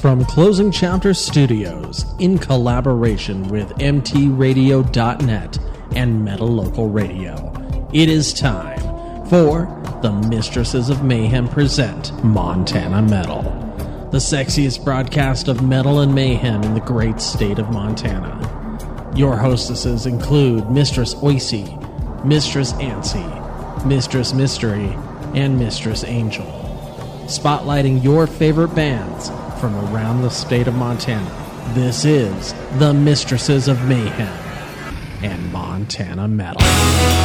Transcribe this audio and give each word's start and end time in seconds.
From 0.00 0.24
Closing 0.24 0.70
Chapter 0.70 1.12
Studios, 1.12 2.04
in 2.20 2.38
collaboration 2.38 3.48
with 3.48 3.70
MTRadio.net 3.78 5.58
and 5.96 6.24
Metal 6.24 6.46
Local 6.46 6.88
Radio, 6.88 7.52
it 7.92 8.08
is 8.08 8.32
time 8.32 8.78
for 9.26 9.66
the 10.00 10.12
Mistresses 10.28 10.88
of 10.88 11.02
Mayhem 11.02 11.48
present 11.48 12.12
Montana 12.22 13.02
Metal, 13.02 13.42
the 14.12 14.18
sexiest 14.18 14.84
broadcast 14.84 15.48
of 15.48 15.64
metal 15.64 15.98
and 15.98 16.14
mayhem 16.14 16.62
in 16.62 16.74
the 16.74 16.80
great 16.80 17.20
state 17.20 17.58
of 17.58 17.70
Montana. 17.70 19.12
Your 19.16 19.36
hostesses 19.36 20.06
include 20.06 20.70
Mistress 20.70 21.16
Oisey, 21.16 22.24
Mistress 22.24 22.72
Ansi, 22.74 23.84
Mistress 23.84 24.32
Mystery, 24.32 24.96
and 25.34 25.58
Mistress 25.58 26.04
Angel 26.04 26.46
spotlighting 27.28 28.02
your 28.02 28.26
favorite 28.26 28.74
bands 28.74 29.28
from 29.58 29.74
around 29.92 30.22
the 30.22 30.30
state 30.30 30.68
of 30.68 30.74
Montana. 30.74 31.72
This 31.74 32.04
is 32.04 32.54
the 32.78 32.94
Mistresses 32.94 33.66
of 33.66 33.84
Mayhem 33.88 34.28
and 35.22 35.52
Montana 35.52 36.28
Metal. 36.28 37.17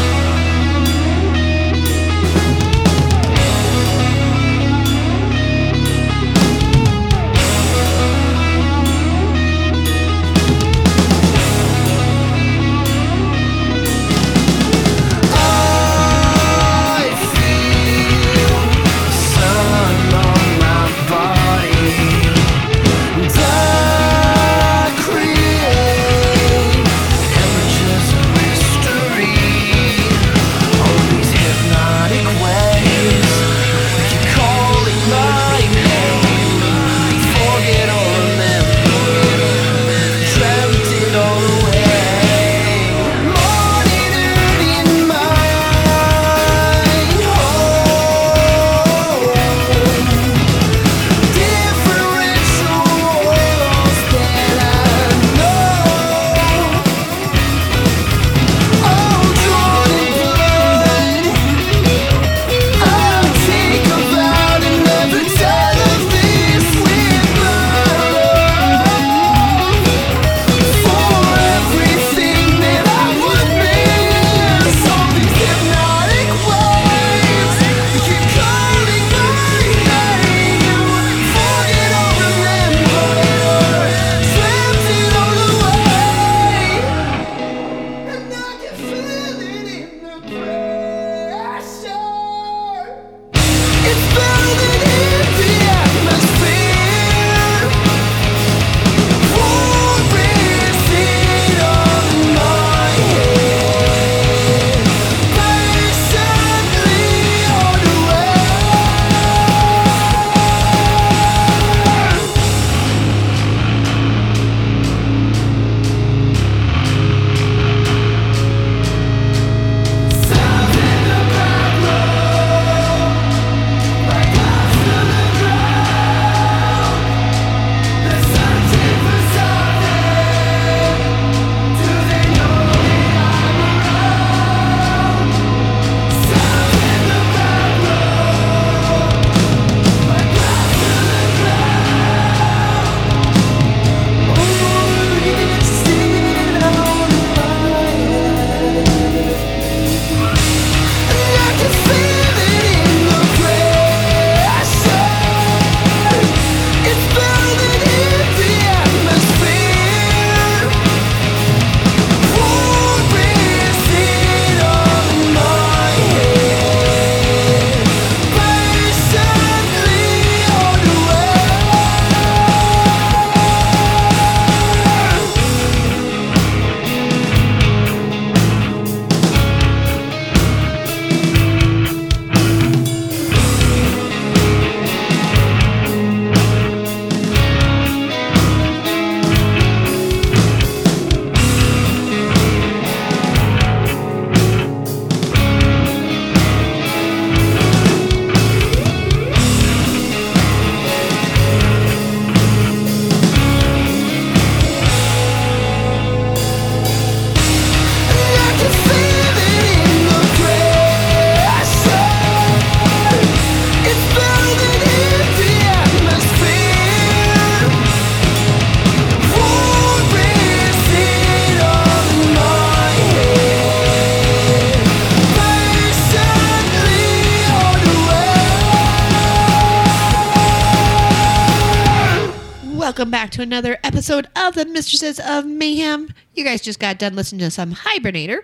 To 233.33 233.41
another 233.41 233.79
episode 233.83 234.27
of 234.35 234.53
the 234.53 234.63
Mistresses 234.63 235.19
of 235.19 235.43
Mayhem. 235.47 236.13
You 236.35 236.43
guys 236.45 236.61
just 236.61 236.79
got 236.79 236.99
done 236.99 237.15
listening 237.15 237.39
to 237.39 237.49
some 237.49 237.73
Hibernator 237.73 238.43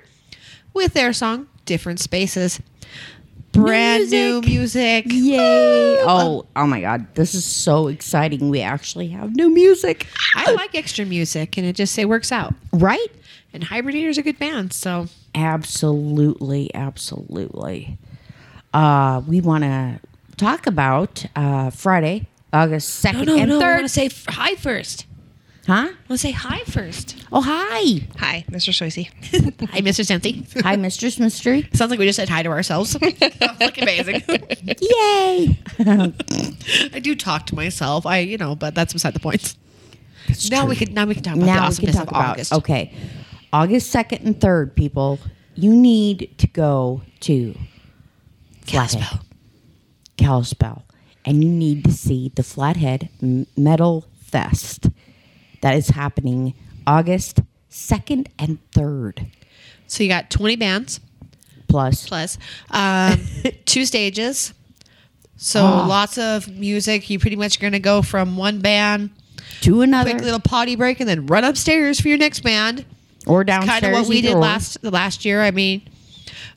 with 0.74 0.94
their 0.94 1.13
song 1.13 1.47
Different 1.65 2.00
Spaces. 2.00 2.59
Brand 3.51 4.09
new 4.09 4.41
music. 4.41 5.06
Yay! 5.07 6.00
Oh, 6.01 6.47
oh 6.56 6.65
my 6.65 6.81
God! 6.81 7.13
This 7.13 7.36
is 7.36 7.45
so 7.45 7.88
exciting. 7.88 8.50
We 8.50 8.62
actually 8.62 9.09
have 9.09 9.36
new 9.36 9.53
music, 9.53 10.07
I 10.36 10.51
like 10.53 10.74
extra 10.74 11.06
music 11.06 11.56
and 11.57 11.68
it 11.68 11.75
just 11.75 11.97
it 12.00 12.06
works 12.09 12.31
out. 12.31 12.56
right? 12.74 13.12
And 13.53 13.63
Hibernator's 13.63 14.18
a 14.18 14.24
good 14.24 14.39
band, 14.39 14.74
so 14.74 15.07
Absolutely, 15.35 16.74
absolutely. 16.74 18.00
Uh, 18.74 19.21
we 19.27 19.39
want 19.39 19.63
to 19.65 20.00
talk 20.38 20.65
about 20.65 21.25
uh, 21.35 21.69
Friday, 21.69 22.27
August 22.51 23.04
2nd 23.04 23.25
no, 23.25 23.36
no, 23.36 23.38
and 23.38 23.50
no, 23.50 23.60
3rd. 23.60 23.63
I 23.63 23.75
want 23.75 23.84
to 23.84 23.90
say 23.90 24.10
hi 24.28 24.56
first. 24.56 25.06
Huh? 25.68 25.74
I 25.74 25.86
want 25.86 25.98
to 26.07 26.18
say 26.18 26.31
hi 26.31 26.63
first. 26.63 27.16
Oh, 27.31 27.42
hi. 27.42 28.07
Hi, 28.18 28.44
Mr. 28.50 28.74
Soisy. 28.74 29.07
hi, 29.69 29.81
Mr. 29.81 30.04
Sensi. 30.04 30.44
Hi, 30.63 30.75
Mistress 30.75 31.19
Mystery. 31.19 31.69
Sounds 31.74 31.92
like 31.92 32.00
we 32.00 32.07
just 32.07 32.16
said 32.16 32.28
hi 32.28 32.42
to 32.42 32.50
ourselves. 32.50 32.90
Sounds 33.00 33.60
like 33.60 33.80
amazing. 33.80 34.24
Yay. 34.81 35.60
I 36.92 37.00
do 37.00 37.16
talk 37.16 37.46
to 37.48 37.56
myself. 37.56 38.07
I, 38.07 38.19
you 38.19 38.38
know, 38.38 38.56
but 38.56 38.74
that's 38.74 38.94
beside 38.94 39.13
the 39.13 39.19
point. 39.19 39.56
That's 40.28 40.50
now 40.50 40.62
true. 40.62 40.69
we 40.69 40.75
can 40.75 40.94
now 40.95 41.06
we 41.06 41.13
can 41.13 41.24
talk 41.24 41.36
about 41.36 41.45
now 41.45 41.56
the 41.56 41.66
awesomeness 41.68 41.80
we 41.80 42.00
can 42.00 42.07
talk 42.07 42.07
of 42.07 42.18
about, 42.18 42.31
August. 42.31 42.54
Okay. 42.54 42.94
August 43.54 43.94
2nd 43.94 44.25
and 44.25 44.36
3rd, 44.40 44.75
people, 44.75 45.19
you 45.56 45.74
need 45.74 46.36
to 46.38 46.48
go 46.48 47.02
to 47.22 47.56
Kalispell. 48.66 49.22
Kalispell 50.18 50.84
and 51.30 51.44
you 51.44 51.50
need 51.52 51.86
to 51.86 51.92
see 51.92 52.31
the 52.34 52.42
Flathead 52.42 53.08
Metal 53.56 54.08
Fest 54.20 54.90
that 55.62 55.76
is 55.76 55.90
happening 55.90 56.56
August 56.88 57.42
2nd 57.70 58.30
and 58.40 58.58
3rd. 58.72 59.28
So 59.86 60.02
you 60.02 60.10
got 60.10 60.31
20 60.31 60.56
bands. 60.56 61.00
Plus. 61.68 62.08
Plus. 62.08 62.40
Um, 62.72 63.22
two 63.66 63.86
stages. 63.86 64.56
So 65.38 65.62
oh. 65.62 65.86
lots 65.88 66.18
of 66.18 66.48
music. 66.48 67.12
You 67.12 67.20
pretty 67.20 67.36
much 67.36 67.60
going 67.60 67.74
to 67.74 67.80
go 67.80 68.02
from 68.02 68.36
one 68.36 68.60
band 68.60 69.12
to 69.62 69.81
another. 69.81 70.10
Quick 70.10 70.24
little 70.24 70.40
potty 70.40 70.76
break 70.76 71.00
and 71.00 71.08
then 71.08 71.28
run 71.28 71.44
upstairs 71.44 72.02
for 72.02 72.08
your 72.08 72.18
next 72.18 72.40
band. 72.40 72.86
Or 73.28 73.44
downstairs. 73.44 73.81
Kind 73.81 73.94
of 73.94 74.02
what 74.02 74.10
we 74.10 74.22
did 74.22 74.34
last 74.34 74.84
last 74.84 75.26
year. 75.26 75.44
I 75.44 75.52
mean, 75.52 75.84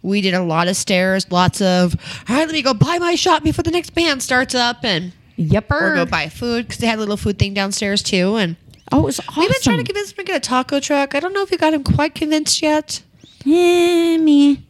we 0.03 0.21
did 0.21 0.35
a 0.35 0.43
lot 0.43 0.69
of 0.69 0.77
stairs, 0.77 1.31
lots 1.31 1.61
of, 1.61 1.95
all 2.29 2.37
right, 2.37 2.47
let 2.47 2.53
me 2.53 2.63
go 2.63 2.75
buy 2.75 2.99
my 2.99 3.15
shot 3.15 3.45
before 3.45 3.63
the 3.63 3.71
next 3.71 3.91
band 3.91 4.23
starts 4.23 4.55
up 4.55 4.85
and 4.85 5.13
yep, 5.37 5.71
or 5.71 5.95
go 5.95 6.05
buy 6.05 6.29
food 6.29 6.67
because 6.67 6.79
they 6.79 6.87
had 6.87 6.99
a 6.99 7.01
little 7.01 7.17
food 7.17 7.39
thing 7.39 7.55
downstairs 7.55 8.03
too. 8.03 8.37
And 8.37 8.57
oh, 8.91 9.01
it 9.01 9.05
was 9.05 9.21
awesome. 9.21 9.41
We've 9.41 9.51
been 9.51 9.63
trying 9.63 9.79
to 9.79 9.85
convince 9.85 10.11
him 10.11 10.17
to 10.17 10.25
get 10.25 10.37
a 10.37 10.41
taco 10.41 10.81
truck. 10.81 11.15
I 11.15 11.21
don't 11.21 11.33
know 11.33 11.43
if 11.43 11.51
we 11.51 11.57
got 11.57 11.75
him 11.75 11.85
quite 11.85 12.15
convinced 12.15 12.63
yet. 12.63 13.03
Yeah, 13.45 14.17
me. 14.19 14.65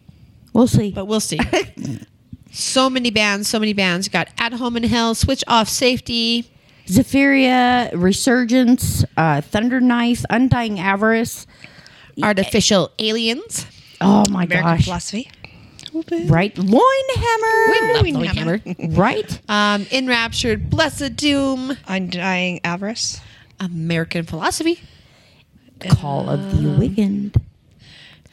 We'll 0.53 0.67
see. 0.67 0.91
But 0.93 1.07
we'll 1.07 1.21
see. 1.21 1.39
so 2.53 2.91
many 2.91 3.11
bands, 3.11 3.49
so 3.49 3.59
many 3.59 3.73
bands. 3.73 4.09
Got 4.09 4.29
At 4.39 4.53
Home 4.55 4.77
in 4.77 4.85
Hell, 4.85 5.15
Switch 5.15 5.43
Off 5.47 5.69
Safety, 5.69 6.51
Zephyria, 6.87 7.91
Resurgence, 7.95 9.05
uh, 9.17 9.41
Thunder 9.41 9.81
Knife, 9.81 10.25
Undying 10.29 10.79
Avarice, 10.79 11.47
Artificial 12.23 12.91
Aliens. 12.99 13.67
Oh 14.03 14.25
my 14.31 14.45
American 14.45 14.63
gosh. 14.77 14.85
Philosophy. 14.85 15.31
Right, 16.27 16.55
Loinhammer. 16.55 17.69
We 17.69 17.93
love 17.93 18.07
Loinhammer. 18.07 18.97
Right. 18.97 19.41
Um, 19.49 19.87
enraptured, 19.93 20.71
Blessiddoom, 20.71 21.77
undying 21.87 22.61
avarice, 22.65 23.21
American 23.61 24.25
philosophy, 24.25 24.81
call 25.81 26.31
of 26.31 26.41
the 26.53 26.69
um, 26.69 26.77
awakened, 26.77 27.37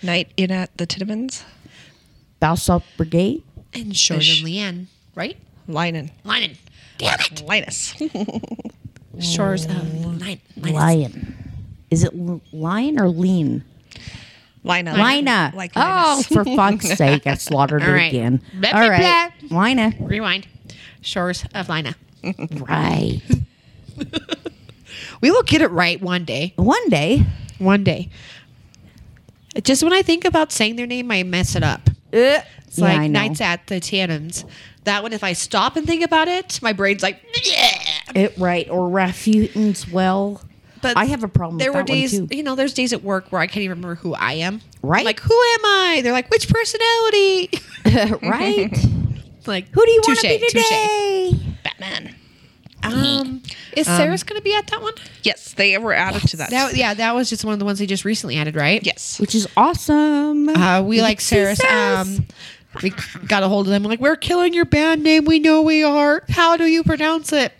night 0.01 0.31
in 0.37 0.51
at 0.51 0.75
the 0.77 0.87
Tittlemans, 0.87 1.43
Balsalt 2.41 2.83
Brigade, 2.95 3.43
and 3.73 3.91
Jordan 3.91 4.21
Ish. 4.21 4.43
Leanne. 4.43 4.85
Right, 5.15 5.37
Linen. 5.67 6.11
Linen. 6.23 6.57
Damn 6.97 7.19
it, 7.19 7.41
Linus. 7.45 7.93
Shores 9.19 9.65
of 9.65 10.05
Lion. 10.21 10.39
Lion. 10.55 11.35
Is 11.91 12.03
it 12.03 12.13
lion 12.53 12.99
or 12.99 13.09
lean? 13.09 13.63
Lina. 14.63 14.93
Lina. 14.93 15.51
Like 15.55 15.71
oh, 15.75 16.23
for 16.27 16.43
fuck's 16.43 16.89
sake, 16.97 17.27
I 17.27 17.35
slaughtered 17.35 17.81
her 17.83 17.95
it 17.95 17.99
right. 17.99 18.13
again. 18.13 18.41
Blah, 18.53 18.71
right. 18.71 19.31
Lina. 19.49 19.93
Rewind. 19.99 20.47
Shores 21.01 21.45
of 21.53 21.69
Lina. 21.69 21.95
right. 22.23 23.21
we 25.21 25.31
will 25.31 25.43
get 25.43 25.61
it 25.61 25.71
right 25.71 26.01
one 26.01 26.25
day. 26.25 26.53
One 26.57 26.89
day. 26.89 27.25
One 27.57 27.83
day. 27.83 28.09
Just 29.63 29.83
when 29.83 29.93
I 29.93 30.01
think 30.01 30.25
about 30.25 30.51
saying 30.51 30.75
their 30.75 30.87
name, 30.87 31.09
I 31.11 31.23
mess 31.23 31.55
it 31.55 31.63
up. 31.63 31.89
Uh, 32.13 32.41
it's 32.69 32.77
yeah, 32.77 32.85
like 32.85 33.11
nights 33.11 33.41
at 33.41 33.65
the 33.67 33.75
Tannins. 33.75 34.45
That 34.83 35.03
one, 35.03 35.13
if 35.13 35.23
I 35.23 35.33
stop 35.33 35.75
and 35.75 35.85
think 35.85 36.03
about 36.03 36.27
it, 36.27 36.61
my 36.61 36.73
brain's 36.73 37.03
like, 37.03 37.21
yeah. 37.43 37.81
It 38.15 38.37
right 38.37 38.69
or 38.69 38.89
Rafutin's 38.89 39.89
well 39.89 40.41
but 40.81 40.97
I 40.97 41.05
have 41.05 41.23
a 41.23 41.27
problem. 41.27 41.57
There 41.57 41.73
were 41.73 41.83
days, 41.83 42.19
you 42.31 42.43
know, 42.43 42.55
there's 42.55 42.73
days 42.73 42.93
at 42.93 43.03
work 43.03 43.31
where 43.31 43.41
I 43.41 43.47
can't 43.47 43.63
even 43.63 43.77
remember 43.77 43.95
who 43.95 44.13
I 44.13 44.33
am. 44.33 44.61
Right? 44.81 45.05
Like, 45.05 45.19
who 45.19 45.33
am 45.33 45.65
I? 45.65 46.01
They're 46.03 46.13
like, 46.13 46.29
which 46.29 46.47
personality? 46.49 47.49
right? 48.27 48.71
like, 49.45 49.69
who 49.69 49.85
do 49.85 49.91
you 49.91 50.01
want 50.07 50.19
to 50.19 50.27
be 50.27 50.47
today? 50.47 51.31
Touche. 51.31 51.41
Batman. 51.63 52.15
Um, 52.81 53.43
is 53.75 53.87
um, 53.87 53.97
Ceres 53.97 54.23
um, 54.23 54.27
going 54.27 54.39
to 54.39 54.43
be 54.43 54.55
at 54.55 54.67
that 54.67 54.81
one? 54.81 54.93
Yes, 55.23 55.53
they 55.53 55.77
were 55.77 55.93
added 55.93 56.21
yes. 56.21 56.31
to 56.31 56.37
that. 56.37 56.49
that. 56.51 56.75
Yeah, 56.75 56.93
that 56.93 57.13
was 57.13 57.29
just 57.29 57.43
one 57.43 57.53
of 57.53 57.59
the 57.59 57.65
ones 57.65 57.79
they 57.79 57.85
just 57.85 58.05
recently 58.05 58.37
added, 58.37 58.55
right? 58.55 58.83
Yes, 58.85 59.19
which 59.19 59.35
is 59.35 59.47
awesome. 59.57 60.49
Uh, 60.49 60.81
we, 60.81 61.01
like 61.01 61.19
Ceres. 61.19 61.61
Um, 61.61 62.25
we 62.81 62.93
got 63.27 63.43
a 63.43 63.47
hold 63.47 63.67
of 63.67 63.71
them. 63.71 63.83
We're 63.83 63.89
like, 63.89 63.99
we're 63.99 64.15
killing 64.15 64.53
your 64.53 64.65
band 64.65 65.03
name. 65.03 65.25
We 65.25 65.39
know 65.39 65.61
we 65.61 65.83
are. 65.83 66.23
How 66.29 66.55
do 66.55 66.65
you 66.65 66.83
pronounce 66.83 67.33
it? 67.33 67.51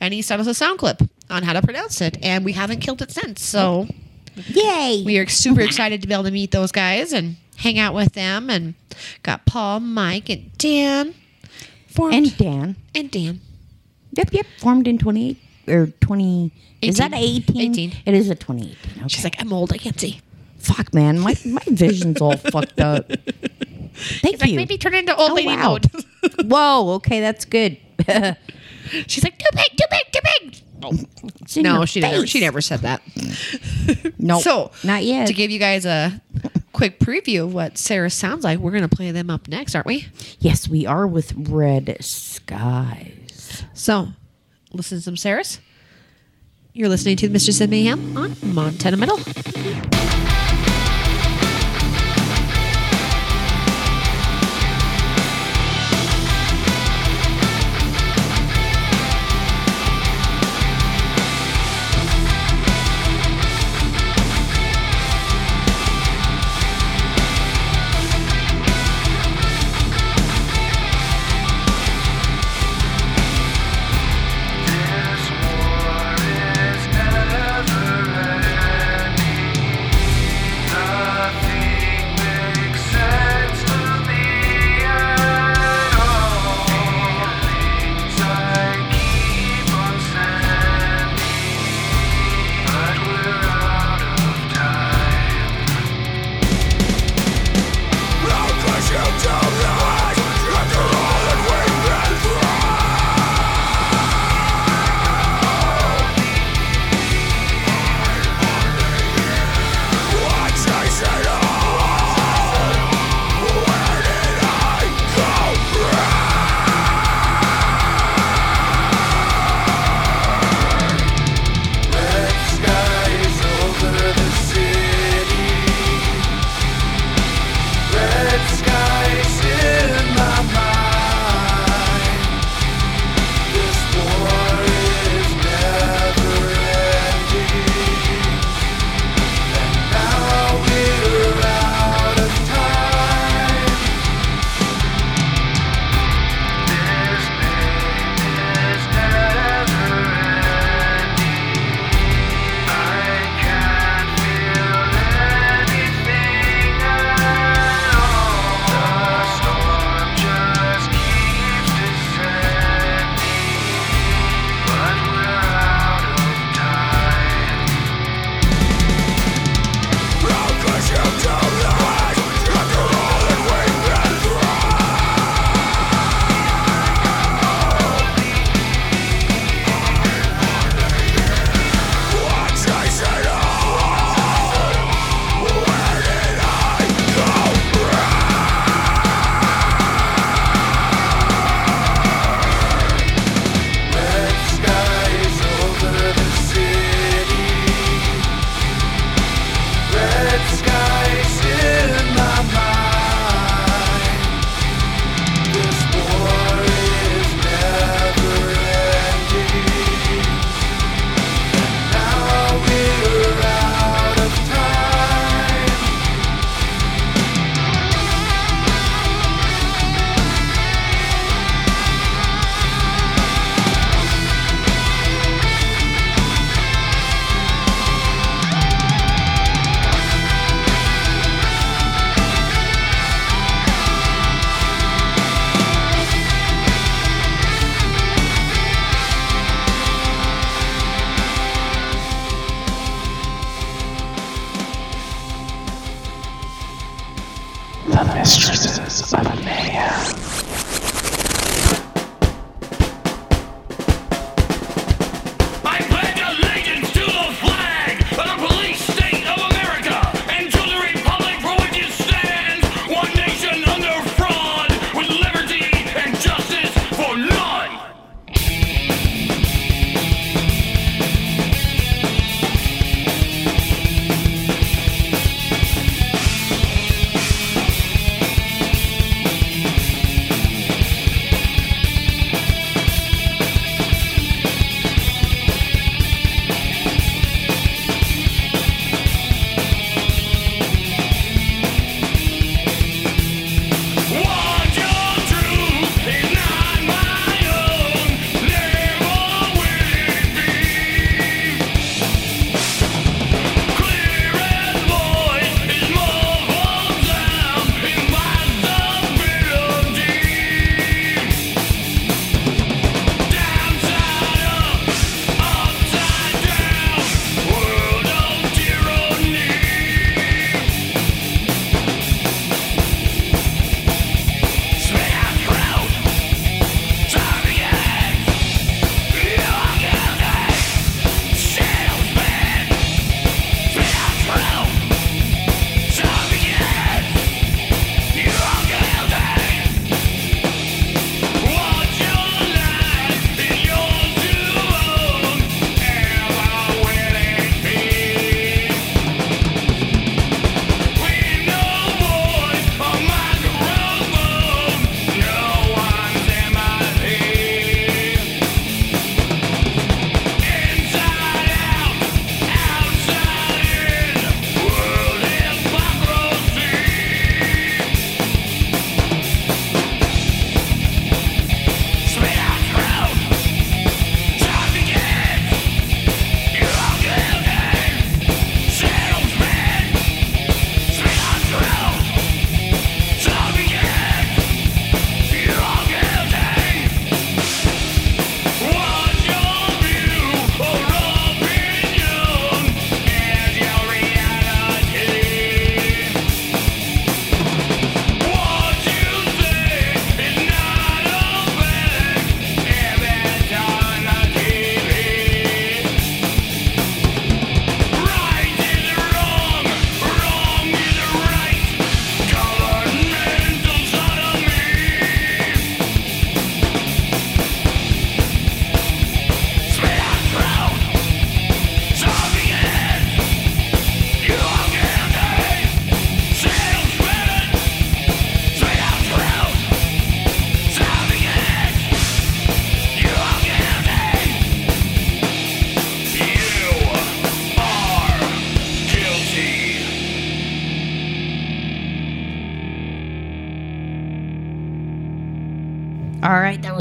And 0.00 0.14
he 0.14 0.22
sent 0.22 0.40
us 0.40 0.46
a 0.46 0.54
sound 0.54 0.78
clip 0.78 1.02
on 1.30 1.42
how 1.42 1.52
to 1.52 1.62
pronounce 1.62 2.00
it, 2.00 2.18
and 2.22 2.44
we 2.44 2.52
haven't 2.52 2.80
killed 2.80 3.02
it 3.02 3.10
since. 3.10 3.42
So, 3.42 3.88
yay! 4.34 5.02
We 5.04 5.18
are 5.18 5.26
super 5.26 5.60
excited 5.60 6.02
to 6.02 6.08
be 6.08 6.14
able 6.14 6.24
to 6.24 6.30
meet 6.30 6.50
those 6.50 6.72
guys 6.72 7.12
and 7.12 7.36
hang 7.56 7.78
out 7.78 7.94
with 7.94 8.12
them, 8.12 8.50
and 8.50 8.74
got 9.22 9.46
Paul, 9.46 9.80
Mike, 9.80 10.28
and 10.28 10.56
Dan. 10.58 11.14
Formed, 11.88 12.14
and 12.14 12.36
Dan 12.36 12.76
and 12.94 13.10
Dan. 13.10 13.40
Yep, 14.12 14.32
yep. 14.32 14.46
Formed 14.58 14.88
in 14.88 14.98
twenty 14.98 15.30
eight 15.30 15.72
or 15.72 15.86
twenty. 16.00 16.52
18. 16.82 16.90
Is 16.90 16.98
that 16.98 17.12
eighteen? 17.14 17.70
Eighteen. 17.70 17.92
It 18.04 18.14
is 18.14 18.28
a 18.30 18.34
twenty-eight. 18.34 18.76
Okay. 18.98 19.08
She's 19.08 19.24
like, 19.24 19.36
I'm 19.40 19.52
old. 19.52 19.72
I 19.72 19.78
can't 19.78 19.98
see. 19.98 20.20
Fuck, 20.58 20.92
man. 20.92 21.20
My 21.20 21.36
my 21.46 21.62
vision's 21.68 22.20
all 22.20 22.36
fucked 22.52 22.80
up. 22.80 23.10
Thank 23.94 24.32
you. 24.32 24.38
Like, 24.38 24.54
maybe 24.54 24.78
turn 24.78 24.94
into 24.94 25.14
old 25.14 25.32
oh, 25.32 25.34
lady 25.34 25.48
wow. 25.48 25.72
mode. 25.72 25.86
Whoa. 26.44 26.94
Okay, 26.94 27.20
that's 27.20 27.44
good. 27.44 27.78
She's 29.06 29.24
like, 29.24 29.38
too 29.38 29.48
big, 29.52 29.76
too 29.76 29.86
big, 29.90 30.12
too 30.12 30.20
big. 30.40 30.73
Oh. 30.84 30.92
No, 31.56 31.84
she 31.86 32.00
never, 32.00 32.26
she 32.26 32.40
never 32.40 32.60
said 32.60 32.80
that. 32.80 33.00
no, 34.18 34.34
nope, 34.36 34.42
so 34.42 34.70
not 34.82 35.02
yet. 35.04 35.26
To 35.28 35.32
give 35.32 35.50
you 35.50 35.58
guys 35.58 35.86
a 35.86 36.20
quick 36.72 36.98
preview 36.98 37.44
of 37.44 37.54
what 37.54 37.78
Ceres 37.78 38.12
sounds 38.14 38.44
like, 38.44 38.58
we're 38.58 38.70
going 38.72 38.88
to 38.88 38.94
play 38.94 39.10
them 39.10 39.30
up 39.30 39.48
next, 39.48 39.74
aren't 39.74 39.86
we? 39.86 40.08
Yes, 40.40 40.68
we 40.68 40.84
are 40.86 41.06
with 41.06 41.32
Red 41.36 41.96
Skies. 42.00 43.64
So, 43.72 44.08
listen 44.72 44.98
to 44.98 45.02
some 45.02 45.16
Ceres. 45.16 45.60
You're 46.72 46.88
listening 46.88 47.16
to 47.18 47.28
Mr. 47.28 47.52
Sid 47.52 47.70
Mayhem 47.70 48.16
on 48.16 48.36
Montana 48.42 48.96
Metal. 48.96 49.18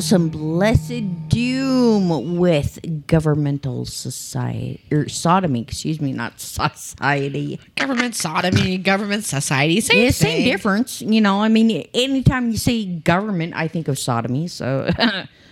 Some 0.03 0.29
Blessiddoom 0.29 2.38
with 2.38 3.07
Governmental 3.07 3.86
Society 3.86 4.81
or 4.91 5.07
Sodomy, 5.07 5.62
excuse 5.62 6.01
me, 6.01 6.12
not 6.12 6.41
Society. 6.41 7.57
Government 7.77 8.13
sodomy, 8.13 8.77
government 8.79 9.24
society, 9.24 9.79
same 9.79 10.00
yeah, 10.00 10.12
thing. 10.12 10.12
same 10.12 10.43
difference. 10.43 11.01
You 11.01 11.22
know, 11.22 11.41
I 11.41 11.48
mean, 11.48 11.88
anytime 11.93 12.51
you 12.51 12.57
say 12.57 12.86
government, 12.86 13.53
I 13.55 13.69
think 13.69 13.88
of 13.88 13.98
sodomy. 13.98 14.50
So, 14.50 14.89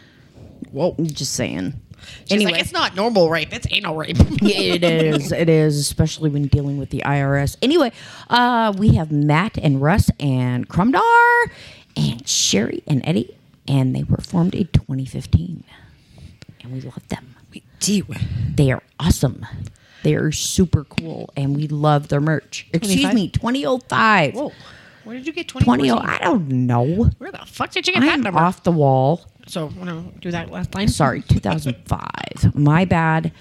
well, 0.74 0.98
just 1.02 1.32
saying. 1.32 1.74
She's 2.26 2.34
anyway, 2.34 2.52
like, 2.52 2.62
it's 2.62 2.74
not 2.74 2.94
normal 2.94 3.30
rape; 3.30 3.54
it's 3.54 3.68
anal 3.72 3.96
rape. 3.96 4.18
Yeah, 4.42 4.74
it 4.74 4.84
is. 4.84 5.32
It 5.32 5.48
is, 5.48 5.80
especially 5.80 6.30
when 6.30 6.48
dealing 6.48 6.78
with 6.78 6.90
the 6.90 7.04
IRS. 7.06 7.56
Anyway, 7.62 7.94
uh, 8.30 8.74
we 8.78 8.96
have 8.96 9.14
Matt 9.14 9.58
and 9.58 9.82
Russ 9.82 10.10
and 10.20 10.68
Crumdar 10.68 11.52
and 11.96 12.28
Sherry 12.28 12.84
and 12.86 13.02
Eddie, 13.06 13.34
and 13.68 13.96
they 13.96 14.04
were 14.04 14.18
formed 14.18 14.56
in 14.56 14.68
2015, 14.68 15.64
and 16.64 16.72
we 16.74 16.82
love 16.82 17.08
them. 17.10 17.36
we 17.54 17.64
do. 17.80 18.06
They 18.56 18.72
are 18.72 18.82
awesome. 19.00 19.46
They 20.04 20.16
are 20.16 20.32
super 20.32 20.84
cool, 20.84 21.30
and 21.36 21.56
we 21.56 21.68
love 21.68 22.08
their 22.08 22.22
merch. 22.22 22.68
Excuse 22.74 23.02
25? 23.02 23.14
me, 23.14 23.28
2005. 23.30 24.34
Whoa, 24.34 24.52
where 25.04 25.16
did 25.18 25.28
you 25.28 25.34
get 25.34 25.48
twenty? 25.48 25.66
20, 25.66 25.92
I 25.92 26.18
don't 26.20 26.48
know. 26.48 27.10
Where 27.18 27.32
the 27.32 27.40
fuck 27.46 27.72
did 27.72 27.88
you 27.88 27.94
get 27.94 28.00
that 28.02 28.14
I'm 28.14 28.22
number? 28.22 28.40
off 28.40 28.64
the 28.64 28.72
wall. 28.72 29.26
So, 29.48 29.72
wanna 29.78 30.06
do 30.20 30.32
that 30.32 30.52
last 30.52 30.74
line? 30.76 30.88
Sorry, 30.88 31.22
2005. 31.24 32.56
My 32.56 32.86
bad. 32.86 33.32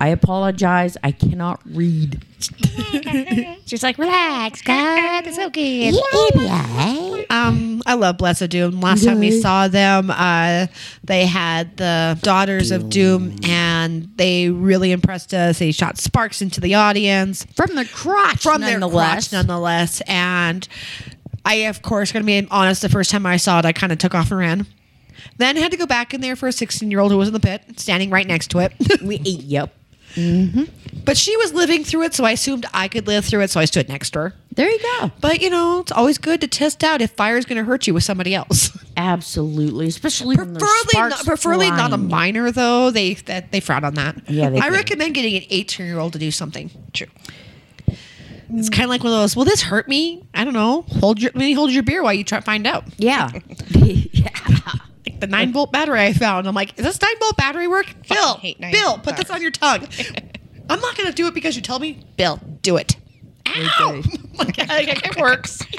I 0.00 0.08
apologize. 0.08 0.96
I 1.02 1.12
cannot 1.12 1.60
read. 1.64 2.22
She's 3.66 3.82
like, 3.82 3.98
relax, 3.98 4.62
God, 4.62 5.26
it's 5.26 5.38
okay. 5.38 5.88
Um, 7.30 7.82
I 7.84 7.94
love 7.94 8.16
Blessiddoom. 8.16 8.82
Last 8.82 9.04
time 9.04 9.18
we 9.18 9.40
saw 9.40 9.66
them, 9.68 10.10
uh, 10.10 10.68
they 11.04 11.26
had 11.26 11.76
the 11.76 12.18
Daughters 12.22 12.70
of 12.70 12.88
Doom, 12.88 13.36
and 13.44 14.08
they 14.16 14.48
really 14.50 14.92
impressed 14.92 15.34
us. 15.34 15.58
They 15.58 15.72
shot 15.72 15.98
sparks 15.98 16.40
into 16.40 16.60
the 16.60 16.74
audience 16.74 17.44
From 17.56 17.74
the 17.74 17.84
crotch, 17.84 18.42
from 18.42 18.60
their 18.60 18.78
crotch, 18.78 19.32
nonetheless. 19.32 20.00
And 20.06 20.66
I, 21.44 21.54
of 21.66 21.82
course, 21.82 22.12
going 22.12 22.24
to 22.24 22.26
be 22.26 22.46
honest. 22.50 22.82
The 22.82 22.88
first 22.88 23.10
time 23.10 23.26
I 23.26 23.36
saw 23.36 23.58
it, 23.58 23.64
I 23.64 23.72
kind 23.72 23.92
of 23.92 23.98
took 23.98 24.14
off 24.14 24.30
and 24.30 24.38
ran. 24.38 24.66
Then 25.38 25.56
had 25.56 25.70
to 25.72 25.76
go 25.76 25.86
back 25.86 26.14
in 26.14 26.20
there 26.20 26.36
for 26.36 26.48
a 26.48 26.52
16 26.52 26.90
year 26.90 27.00
old 27.00 27.10
who 27.10 27.18
was 27.18 27.28
in 27.28 27.34
the 27.34 27.40
pit, 27.40 27.62
standing 27.76 28.10
right 28.10 28.26
next 28.26 28.48
to 28.52 28.60
it. 28.60 28.72
We, 29.02 29.16
yep. 29.18 29.74
Mm-hmm. 30.18 30.64
but 31.04 31.16
she 31.16 31.36
was 31.36 31.54
living 31.54 31.84
through 31.84 32.02
it, 32.02 32.14
so 32.14 32.24
I 32.24 32.32
assumed 32.32 32.66
I 32.74 32.88
could 32.88 33.06
live 33.06 33.24
through 33.24 33.42
it, 33.42 33.50
so 33.50 33.60
I 33.60 33.64
stood 33.66 33.88
next 33.88 34.10
to 34.10 34.18
her. 34.18 34.34
There 34.52 34.68
you 34.68 34.80
go. 34.98 35.12
But 35.20 35.40
you 35.40 35.50
know, 35.50 35.80
it's 35.80 35.92
always 35.92 36.18
good 36.18 36.40
to 36.40 36.48
test 36.48 36.82
out 36.82 37.00
if 37.00 37.12
fire 37.12 37.36
is 37.36 37.44
going 37.44 37.58
to 37.58 37.64
hurt 37.64 37.86
you 37.86 37.94
with 37.94 38.02
somebody 38.02 38.34
else. 38.34 38.76
Absolutely, 38.96 39.86
especially 39.86 40.34
preferably, 40.36 40.64
not, 40.94 41.24
preferably 41.24 41.70
not 41.70 41.92
a 41.92 41.96
minor 41.96 42.50
though. 42.50 42.90
They 42.90 43.14
that 43.14 43.52
they 43.52 43.60
frown 43.60 43.84
on 43.84 43.94
that. 43.94 44.28
Yeah, 44.28 44.50
they 44.50 44.58
I 44.58 44.68
do. 44.68 44.74
recommend 44.74 45.14
getting 45.14 45.36
an 45.36 45.44
18 45.48 45.86
year 45.86 45.98
old 45.98 46.14
to 46.14 46.18
do 46.18 46.30
something. 46.32 46.70
True. 46.92 47.06
It's 48.50 48.70
kind 48.70 48.84
of 48.84 48.90
like 48.90 49.04
one 49.04 49.12
of 49.12 49.18
those. 49.20 49.36
Will 49.36 49.44
this 49.44 49.62
hurt 49.62 49.88
me? 49.88 50.26
I 50.34 50.42
don't 50.44 50.54
know. 50.54 50.82
Hold 51.00 51.20
your. 51.20 51.30
Me 51.34 51.52
hold 51.52 51.70
your 51.70 51.82
beer 51.82 52.02
while 52.02 52.14
you 52.14 52.24
try 52.24 52.38
to 52.38 52.44
find 52.44 52.66
out. 52.66 52.84
Yeah. 52.96 53.30
yeah. 53.70 54.30
The 55.20 55.26
nine 55.26 55.52
volt 55.52 55.72
battery 55.72 56.00
I 56.00 56.12
found. 56.12 56.46
I'm 56.46 56.54
like, 56.54 56.78
is 56.78 56.84
this 56.84 57.00
nine 57.00 57.18
volt 57.20 57.36
battery 57.36 57.66
work? 57.68 57.86
Bill, 58.08 58.40
Bill, 58.70 58.98
put 58.98 59.16
this 59.16 59.30
on 59.30 59.42
your 59.42 59.50
tongue. 59.50 59.86
I'm 60.70 60.80
not 60.80 60.96
gonna 60.96 61.12
do 61.12 61.26
it 61.26 61.34
because 61.34 61.56
you 61.56 61.62
told 61.62 61.80
me. 61.82 62.04
Bill, 62.16 62.40
do 62.62 62.76
it. 62.76 62.96
Ow! 63.46 64.02
like, 64.38 64.58
it 64.58 65.16
works. 65.18 65.62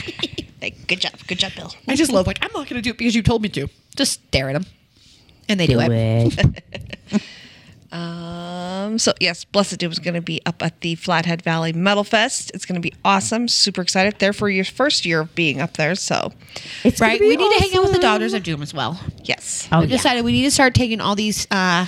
Like, 0.62 0.88
good 0.88 1.00
job, 1.00 1.14
good 1.26 1.40
job, 1.40 1.54
Bill. 1.56 1.74
I 1.88 1.96
just 1.96 2.12
love 2.12 2.28
like 2.28 2.38
I'm 2.42 2.52
not 2.54 2.68
gonna 2.68 2.82
do 2.82 2.90
it 2.90 2.98
because 2.98 3.16
you 3.16 3.24
told 3.24 3.42
me 3.42 3.48
to. 3.48 3.70
Just 3.96 4.12
stare 4.28 4.50
at 4.50 4.54
them, 4.54 4.66
and 5.48 5.58
they 5.58 5.68
do, 5.68 5.76
Do 5.76 5.80
it. 5.80 6.38
it. 6.38 7.22
Um, 7.92 8.98
so 9.00 9.14
yes, 9.20 9.46
Blessiddoom 9.46 9.92
is 9.92 10.00
going 10.00 10.14
to 10.14 10.22
be 10.22 10.42
up 10.46 10.62
at 10.64 10.82
the 10.82 10.96
Flathead 10.96 11.42
Valley 11.42 11.74
Metal 11.74 12.04
Fest. 12.04 12.52
It's 12.54 12.66
going 12.66 12.82
to 12.82 12.88
be 12.88 12.94
awesome. 13.04 13.48
Super 13.48 13.82
excited. 13.82 14.20
There 14.20 14.34
for 14.34 14.50
your 14.50 14.66
first 14.66 15.06
year 15.06 15.22
of 15.22 15.34
being 15.36 15.60
up 15.62 15.74
there. 15.78 15.96
So 15.96 16.32
It's 16.84 17.00
Right? 17.02 17.20
gonna 17.20 17.30
We 17.30 17.38
be 17.38 17.44
need 17.44 17.58
to 17.60 17.64
hang 17.66 17.76
out 17.78 17.84
with 17.84 17.94
the. 17.94 18.00
Daughters 18.00 18.34
of 18.34 18.44
Doom 18.44 18.62
as 18.62 18.74
well. 18.74 19.00
yes, 19.24 19.68
Oh, 19.72 19.80
we 19.82 19.86
yeah. 19.88 19.92
decided 19.98 20.24
we 20.26 20.32
need 20.32 20.44
to 20.44 20.52
start 20.52 20.74
taking 20.74 21.02
all 21.02 21.16
these 21.16 21.46
uh 21.52 21.86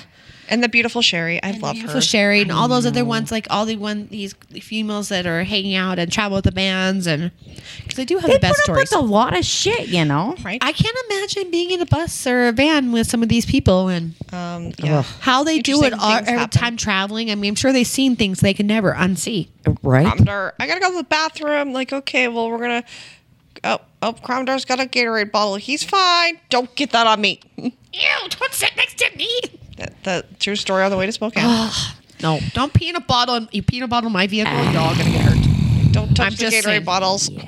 and 0.51 0.61
the 0.61 0.69
beautiful 0.69 1.01
Sherry. 1.01 1.41
I 1.41 1.51
love 1.51 1.61
her. 1.61 1.73
beautiful 1.73 1.95
her. 1.95 2.01
Sherry 2.01 2.41
and 2.41 2.51
all 2.51 2.67
those 2.67 2.85
other 2.85 3.03
ones, 3.03 3.31
like 3.31 3.47
all 3.49 3.65
the 3.65 3.77
one 3.77 4.07
these 4.07 4.33
females 4.61 5.09
that 5.09 5.25
are 5.25 5.43
hanging 5.43 5.73
out 5.75 5.97
and 5.97 6.11
travel 6.11 6.35
with 6.35 6.45
the 6.45 6.51
bands, 6.51 7.07
and 7.07 7.31
because 7.77 7.95
they 7.95 8.05
do 8.05 8.17
have 8.17 8.27
They 8.27 8.33
the 8.33 8.39
put 8.39 8.41
best 8.41 8.59
up 8.59 8.63
stories. 8.65 8.91
with 8.91 8.99
a 8.99 9.01
lot 9.01 9.35
of 9.37 9.45
shit, 9.45 9.87
you 9.87 10.05
know. 10.05 10.35
right? 10.43 10.59
I 10.61 10.71
can't 10.73 10.95
imagine 11.09 11.49
being 11.49 11.71
in 11.71 11.81
a 11.81 11.85
bus 11.85 12.27
or 12.27 12.47
a 12.49 12.51
van 12.51 12.91
with 12.91 13.07
some 13.07 13.23
of 13.23 13.29
these 13.29 13.45
people 13.45 13.87
and 13.87 14.13
um, 14.31 14.73
yeah. 14.77 15.01
how 15.21 15.43
they 15.43 15.59
do 15.59 15.83
it 15.83 15.93
all, 15.93 15.99
things 16.17 16.27
every 16.27 16.39
happen. 16.39 16.59
time 16.59 16.77
traveling. 16.77 17.31
I 17.31 17.35
mean, 17.35 17.49
I'm 17.51 17.55
sure 17.55 17.71
they've 17.73 17.87
seen 17.87 18.15
things 18.15 18.41
they 18.41 18.53
can 18.53 18.67
never 18.67 18.93
unsee. 18.93 19.47
Right? 19.81 20.05
Cromdar, 20.05 20.51
I 20.59 20.67
gotta 20.67 20.79
go 20.81 20.91
to 20.91 20.97
the 20.97 21.03
bathroom. 21.03 21.71
Like, 21.73 21.93
okay, 21.93 22.27
well, 22.27 22.49
we're 22.51 22.59
gonna. 22.59 22.83
Oh, 23.63 23.79
oh, 24.01 24.13
Cromdar's 24.13 24.65
got 24.65 24.79
a 24.79 24.85
Gatorade 24.85 25.31
bottle. 25.31 25.55
He's 25.55 25.83
fine. 25.83 26.39
Don't 26.49 26.73
get 26.75 26.91
that 26.91 27.05
on 27.07 27.21
me. 27.21 27.39
Ew! 27.57 27.71
Don't 28.29 28.53
sit 28.53 28.71
next 28.75 28.97
to 28.97 29.09
me. 29.15 29.29
The, 29.81 29.91
the 30.03 30.25
true 30.39 30.55
story 30.55 30.83
on 30.83 30.91
the 30.91 30.97
way 30.97 31.05
to 31.05 31.11
Spokane. 31.11 31.69
No, 32.21 32.39
don't 32.53 32.71
pee 32.73 32.89
in 32.89 32.95
a 32.95 33.01
bottle. 33.01 33.47
You 33.51 33.63
pee 33.63 33.77
in 33.77 33.83
a 33.83 33.87
bottle 33.87 34.07
in 34.07 34.13
my 34.13 34.27
vehicle, 34.27 34.53
you're 34.53 34.79
all 34.81 34.95
gonna 34.95 35.09
get 35.11 35.21
hurt. 35.21 35.91
Don't 35.91 36.15
touch 36.15 36.27
I'm 36.27 36.31
the 36.33 36.37
just 36.37 36.55
Gatorade 36.57 36.63
saying. 36.63 36.83
bottles. 36.85 37.29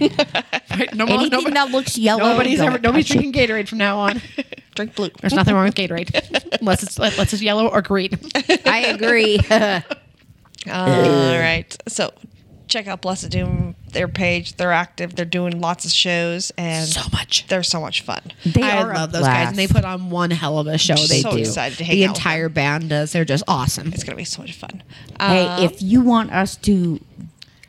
Right? 0.75 0.91
No, 0.95 1.05
Anything 1.05 1.29
nobody- 1.29 1.53
that 1.53 1.69
looks 1.69 1.99
yellow. 1.99 2.23
nobody's 2.31 2.57
don't 2.57 2.67
ever 2.69 2.79
nobody's 2.79 3.07
touch 3.07 3.17
it. 3.17 3.19
drinking 3.31 3.47
Gatorade 3.47 3.67
from 3.67 3.77
now 3.77 3.99
on. 3.99 4.19
Drink 4.75 4.95
blue. 4.95 5.11
There's 5.21 5.33
nothing 5.33 5.53
wrong 5.53 5.65
with 5.65 5.75
Gatorade 5.75 6.57
unless 6.59 6.81
it's 6.81 6.97
unless 6.97 7.31
it's 7.31 7.43
yellow 7.43 7.67
or 7.67 7.83
green. 7.83 8.17
I 8.65 8.85
agree. 8.87 9.39
All 9.49 11.37
right. 11.39 11.77
So 11.87 12.11
check 12.73 12.87
out 12.87 13.01
Blessiddoom, 13.03 13.75
their 13.91 14.07
page. 14.07 14.57
They're 14.57 14.71
active. 14.71 15.15
They're 15.15 15.25
doing 15.25 15.61
lots 15.61 15.85
of 15.85 15.91
shows 15.91 16.51
and 16.57 16.87
So 16.87 17.01
much. 17.13 17.45
They're 17.47 17.63
so 17.63 17.79
much 17.79 18.01
fun. 18.01 18.21
they 18.45 18.63
I 18.63 18.81
are 18.81 18.93
love 18.93 19.11
those 19.11 19.21
guys, 19.23 19.49
and 19.49 19.57
they 19.57 19.67
put 19.67 19.85
on 19.85 20.09
one 20.09 20.31
hell 20.31 20.57
of 20.59 20.67
a 20.67 20.77
show. 20.77 20.95
They 20.95 21.21
so 21.21 21.31
do. 21.31 21.37
excited 21.37 21.77
to 21.77 21.83
hang 21.83 21.95
the 21.95 22.05
out 22.05 22.09
with 22.09 22.17
entire 22.17 22.49
band 22.49 22.89
does. 22.89 23.11
They're 23.13 23.25
just 23.25 23.43
awesome. 23.47 23.93
It's 23.93 24.03
gonna 24.03 24.17
be 24.17 24.25
so 24.25 24.41
much 24.41 24.53
fun. 24.53 24.81
Hey, 25.19 25.45
Uh, 25.45 25.61
if 25.61 25.81
you 25.81 26.01
want 26.01 26.31
us 26.31 26.55
to 26.57 26.99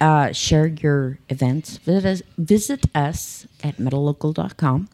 uh, 0.00 0.32
share 0.32 0.66
your 0.66 1.18
events, 1.28 1.76
visit 1.78 2.04
us, 2.06 2.22
visit 2.38 2.86
us 2.94 3.46
at 3.62 3.76
metallocal.com 3.76 4.88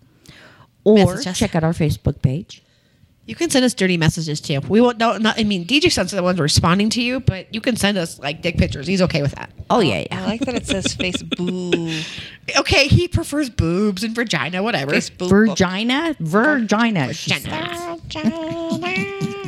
or 0.84 1.20
check 1.22 1.54
out 1.54 1.62
our 1.64 1.72
Facebook 1.72 2.20
page. 2.20 2.62
You 3.26 3.36
can 3.36 3.50
send 3.50 3.64
us 3.64 3.74
dirty 3.74 3.96
messages 3.96 4.40
too. 4.40 4.60
We 4.60 4.80
won't. 4.80 4.98
No, 4.98 5.16
not. 5.16 5.38
I 5.38 5.44
mean, 5.44 5.64
DJ 5.64 5.92
sends 5.92 6.10
the 6.10 6.22
ones 6.22 6.40
responding 6.40 6.90
to 6.90 7.02
you, 7.02 7.20
but 7.20 7.52
you 7.54 7.60
can 7.60 7.76
send 7.76 7.96
us 7.96 8.18
like 8.18 8.42
dick 8.42 8.56
pictures. 8.56 8.86
He's 8.86 9.02
okay 9.02 9.22
with 9.22 9.32
that. 9.36 9.50
Oh, 9.70 9.78
yeah, 9.78 10.04
I 10.10 10.26
like 10.26 10.40
that 10.40 10.56
it 10.56 10.66
says 10.66 10.94
face 10.94 11.22
boo. 11.22 12.00
Okay, 12.58 12.88
he 12.88 13.06
prefers 13.06 13.48
boobs 13.48 14.02
and 14.02 14.12
vagina, 14.12 14.60
whatever. 14.60 14.90
Face 14.90 15.08
boo. 15.08 15.28
Virgina? 15.28 16.16
Virgina. 16.16 17.14
she 17.14 17.32
Vagina. 17.32 17.96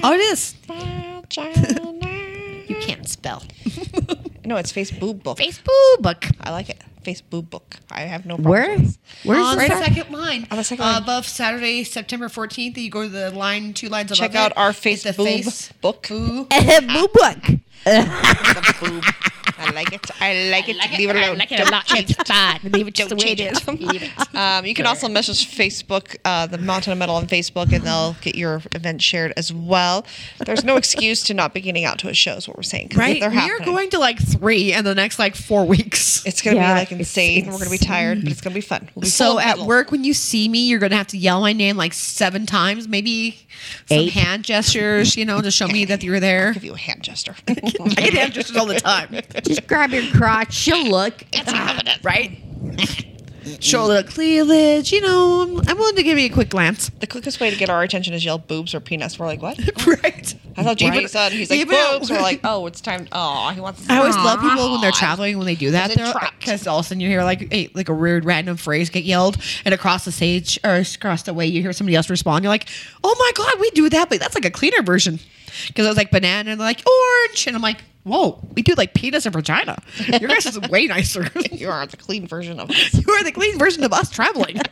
Oh, 0.04 0.12
it 0.14 0.20
is. 0.20 0.54
You 2.68 2.76
can't 2.76 3.08
spell. 3.08 3.42
No, 4.44 4.56
it's 4.56 4.72
face 4.72 4.90
boob 4.90 5.22
book. 5.22 5.38
Face 5.38 5.58
boob 5.58 6.02
book. 6.02 6.24
I 6.40 6.50
like 6.50 6.68
it. 6.68 6.82
Face 7.02 7.20
boob 7.20 7.50
book. 7.50 7.76
I 7.90 8.02
have 8.02 8.24
no 8.26 8.36
problem. 8.36 8.50
Where? 8.50 8.78
Where's 9.24 9.46
on 9.46 9.56
the 9.58 9.64
at? 9.64 9.84
second 9.84 10.12
line. 10.12 10.46
On 10.50 10.56
the 10.56 10.62
second 10.64 10.84
Uh, 10.84 10.88
line. 10.92 11.02
above 11.02 11.26
Saturday, 11.26 11.82
September 11.84 12.28
14th, 12.28 12.76
you 12.78 12.90
go 12.90 13.02
to 13.02 13.08
the 13.08 13.30
line, 13.32 13.74
two 13.74 13.88
lines 13.88 14.10
above 14.12 14.18
Check 14.18 14.34
out 14.36 14.52
it. 14.52 14.56
our 14.56 14.70
It's 14.70 14.78
face 14.78 15.02
the 15.02 15.12
boob 15.12 15.26
face 15.26 15.72
book. 15.80 16.06
boo. 16.08 16.46
Boo 16.48 17.08
book. 17.12 17.38
The 19.66 19.72
boob. 19.72 19.76
I 19.76 19.80
like 19.82 19.92
it. 19.92 20.10
I 20.20 20.50
like 20.50 20.68
it. 20.68 20.98
Leave 20.98 21.10
it 21.10 21.16
alone. 21.16 21.36
I 21.36 21.38
like 21.38 21.52
it 21.52 21.60
a 21.60 21.70
lot. 21.70 21.84
It's 21.90 22.12
fine. 22.28 22.60
Leave 22.64 22.88
it 22.88 22.94
just 22.94 23.10
the 23.10 23.16
Don't 23.16 23.24
way 23.26 23.32
it 23.32 23.38
change 23.64 24.02
it. 24.02 24.10
Um, 24.34 24.64
you 24.64 24.74
can 24.74 24.86
also 24.86 25.08
message 25.08 25.46
Facebook, 25.54 26.16
uh, 26.24 26.46
the 26.46 26.56
Mountain 26.58 26.92
of 26.92 26.98
Metal 26.98 27.16
on 27.16 27.26
Facebook, 27.26 27.70
and 27.72 27.84
they'll 27.84 28.16
get 28.22 28.34
your 28.34 28.62
event 28.74 29.02
shared 29.02 29.32
as 29.36 29.52
well. 29.52 30.06
There's 30.46 30.64
no 30.64 30.76
excuse 30.76 31.22
to 31.24 31.34
not 31.34 31.52
be 31.52 31.60
getting 31.60 31.84
out 31.84 31.98
to 32.00 32.08
a 32.08 32.14
show, 32.14 32.36
is 32.36 32.48
what 32.48 32.56
we're 32.56 32.62
saying. 32.62 32.88
'cause 32.88 32.98
Right? 32.98 33.20
They're 33.20 33.30
We 33.30 33.36
are 33.50 33.58
going 33.60 33.90
to 33.90 33.98
like 33.98 34.18
three 34.20 34.72
in 34.72 34.84
the 34.84 34.94
next 34.94 35.18
like 35.18 35.36
four 35.36 35.66
weeks. 35.66 36.24
It's 36.24 36.40
going 36.40 36.56
to 36.56 36.62
Yeah, 36.62 36.72
be 36.74 36.78
like 36.80 36.92
it's 36.92 37.00
insane. 37.00 37.44
We're 37.46 37.52
going 37.52 37.64
to 37.64 37.70
be 37.70 37.78
tired, 37.78 38.22
but 38.22 38.32
it's 38.32 38.40
going 38.40 38.52
to 38.52 38.56
be 38.56 38.60
fun. 38.62 38.88
We'll 38.94 39.02
be 39.02 39.08
So 39.08 39.38
at 39.38 39.48
metal. 39.58 39.66
work, 39.66 39.90
when 39.92 40.02
you 40.04 40.14
see 40.14 40.48
me, 40.48 40.66
you're 40.66 40.78
gonna 40.78 40.96
have 40.96 41.08
to 41.08 41.18
yell 41.18 41.40
my 41.40 41.52
name 41.52 41.76
like 41.76 41.92
seven 41.92 42.46
times, 42.46 42.88
maybe 42.88 43.38
some 43.88 43.98
Eight. 43.98 44.12
hand 44.12 44.44
gestures, 44.44 45.16
you 45.16 45.24
know, 45.24 45.40
to 45.42 45.50
show 45.50 45.66
me 45.68 45.84
that 45.86 46.02
you're 46.02 46.20
there. 46.20 46.52
give 46.54 46.64
you 46.64 46.74
a 46.74 46.78
hand 46.78 47.02
gesture. 47.02 47.34
I 47.48 47.54
get 47.54 48.14
hand 48.14 48.32
gestures 48.32 48.56
all 48.56 48.66
the 48.66 48.80
time, 48.80 49.08
Just 49.54 49.66
grab 49.68 49.90
your 49.90 50.04
crotch. 50.12 50.52
She'll 50.54 50.86
look. 50.86 51.22
It's 51.32 51.52
uh, 51.52 51.80
right? 52.02 52.38
Show 53.58 53.84
a 53.84 53.86
little 53.86 54.08
cleavage, 54.10 54.92
you 54.92 55.00
know. 55.00 55.42
I'm, 55.42 55.68
I'm 55.68 55.76
willing 55.76 55.96
to 55.96 56.02
give 56.04 56.16
you 56.16 56.26
a 56.26 56.32
quick 56.32 56.48
glance, 56.48 56.90
the 57.00 57.08
quickest 57.08 57.40
way 57.40 57.50
to 57.50 57.56
get 57.56 57.68
our 57.68 57.82
attention 57.82 58.14
is 58.14 58.24
yell 58.24 58.38
boobs 58.38 58.72
or 58.72 58.78
penis. 58.78 59.18
We're 59.18 59.26
like, 59.26 59.42
what? 59.42 59.58
right? 59.86 60.34
I 60.56 60.62
thought 60.62 60.76
JJ 60.78 60.96
Even- 60.96 61.08
said 61.08 61.32
he's 61.32 61.50
like 61.50 61.58
even- 61.60 61.76
boobs. 61.92 62.08
We're 62.08 62.20
like, 62.22 62.40
oh, 62.44 62.66
it's 62.66 62.80
time. 62.80 63.08
Oh, 63.10 63.48
he 63.50 63.60
wants. 63.60 63.88
I 63.90 63.98
always 63.98 64.14
love 64.16 64.40
people 64.40 64.70
when 64.72 64.80
they're 64.80 64.92
traveling 64.92 65.38
when 65.38 65.46
they 65.46 65.56
do 65.56 65.72
that 65.72 65.88
Was 65.88 65.96
it 65.96 66.00
though, 66.00 66.12
trapped? 66.12 66.38
because 66.38 66.66
all 66.68 66.78
of 66.78 66.84
a 66.84 66.88
sudden 66.88 67.00
you 67.00 67.08
hear 67.08 67.24
like 67.24 67.52
a, 67.52 67.68
like 67.74 67.88
a 67.88 67.94
weird 67.94 68.24
random 68.24 68.56
phrase 68.56 68.90
get 68.90 69.02
yelled, 69.02 69.38
and 69.64 69.74
across 69.74 70.04
the 70.04 70.12
stage 70.12 70.58
or 70.62 70.76
across 70.76 71.24
the 71.24 71.34
way 71.34 71.46
you 71.46 71.62
hear 71.62 71.72
somebody 71.72 71.96
else 71.96 72.08
respond. 72.08 72.44
You're 72.44 72.50
like, 72.52 72.68
oh 73.02 73.14
my 73.18 73.32
god, 73.34 73.60
we 73.60 73.70
do 73.70 73.88
that, 73.90 74.08
but 74.08 74.20
that's 74.20 74.36
like 74.36 74.44
a 74.44 74.50
cleaner 74.50 74.82
version. 74.82 75.18
Because 75.66 75.84
it 75.84 75.88
was 75.88 75.96
like 75.98 76.10
banana 76.12 76.52
and 76.52 76.60
they're 76.60 76.66
like 76.66 76.82
orange, 76.86 77.46
and 77.48 77.56
I'm 77.56 77.62
like, 77.62 77.78
whoa, 78.04 78.40
we 78.54 78.62
do 78.62 78.74
like 78.74 78.94
penis 78.94 79.26
and 79.26 79.32
vagina. 79.32 79.76
Your 80.20 80.28
guys 80.28 80.46
is 80.46 80.60
way 80.68 80.86
nicer. 80.86 81.28
You 81.52 81.68
are 81.70 81.86
the 81.86 81.96
clean 81.96 82.26
version 82.26 82.58
of 82.58 82.70
us. 82.70 82.94
you 82.94 83.12
are 83.12 83.22
the 83.22 83.32
clean 83.32 83.58
version 83.58 83.84
of 83.84 83.92
us 83.92 84.10
traveling. 84.10 84.58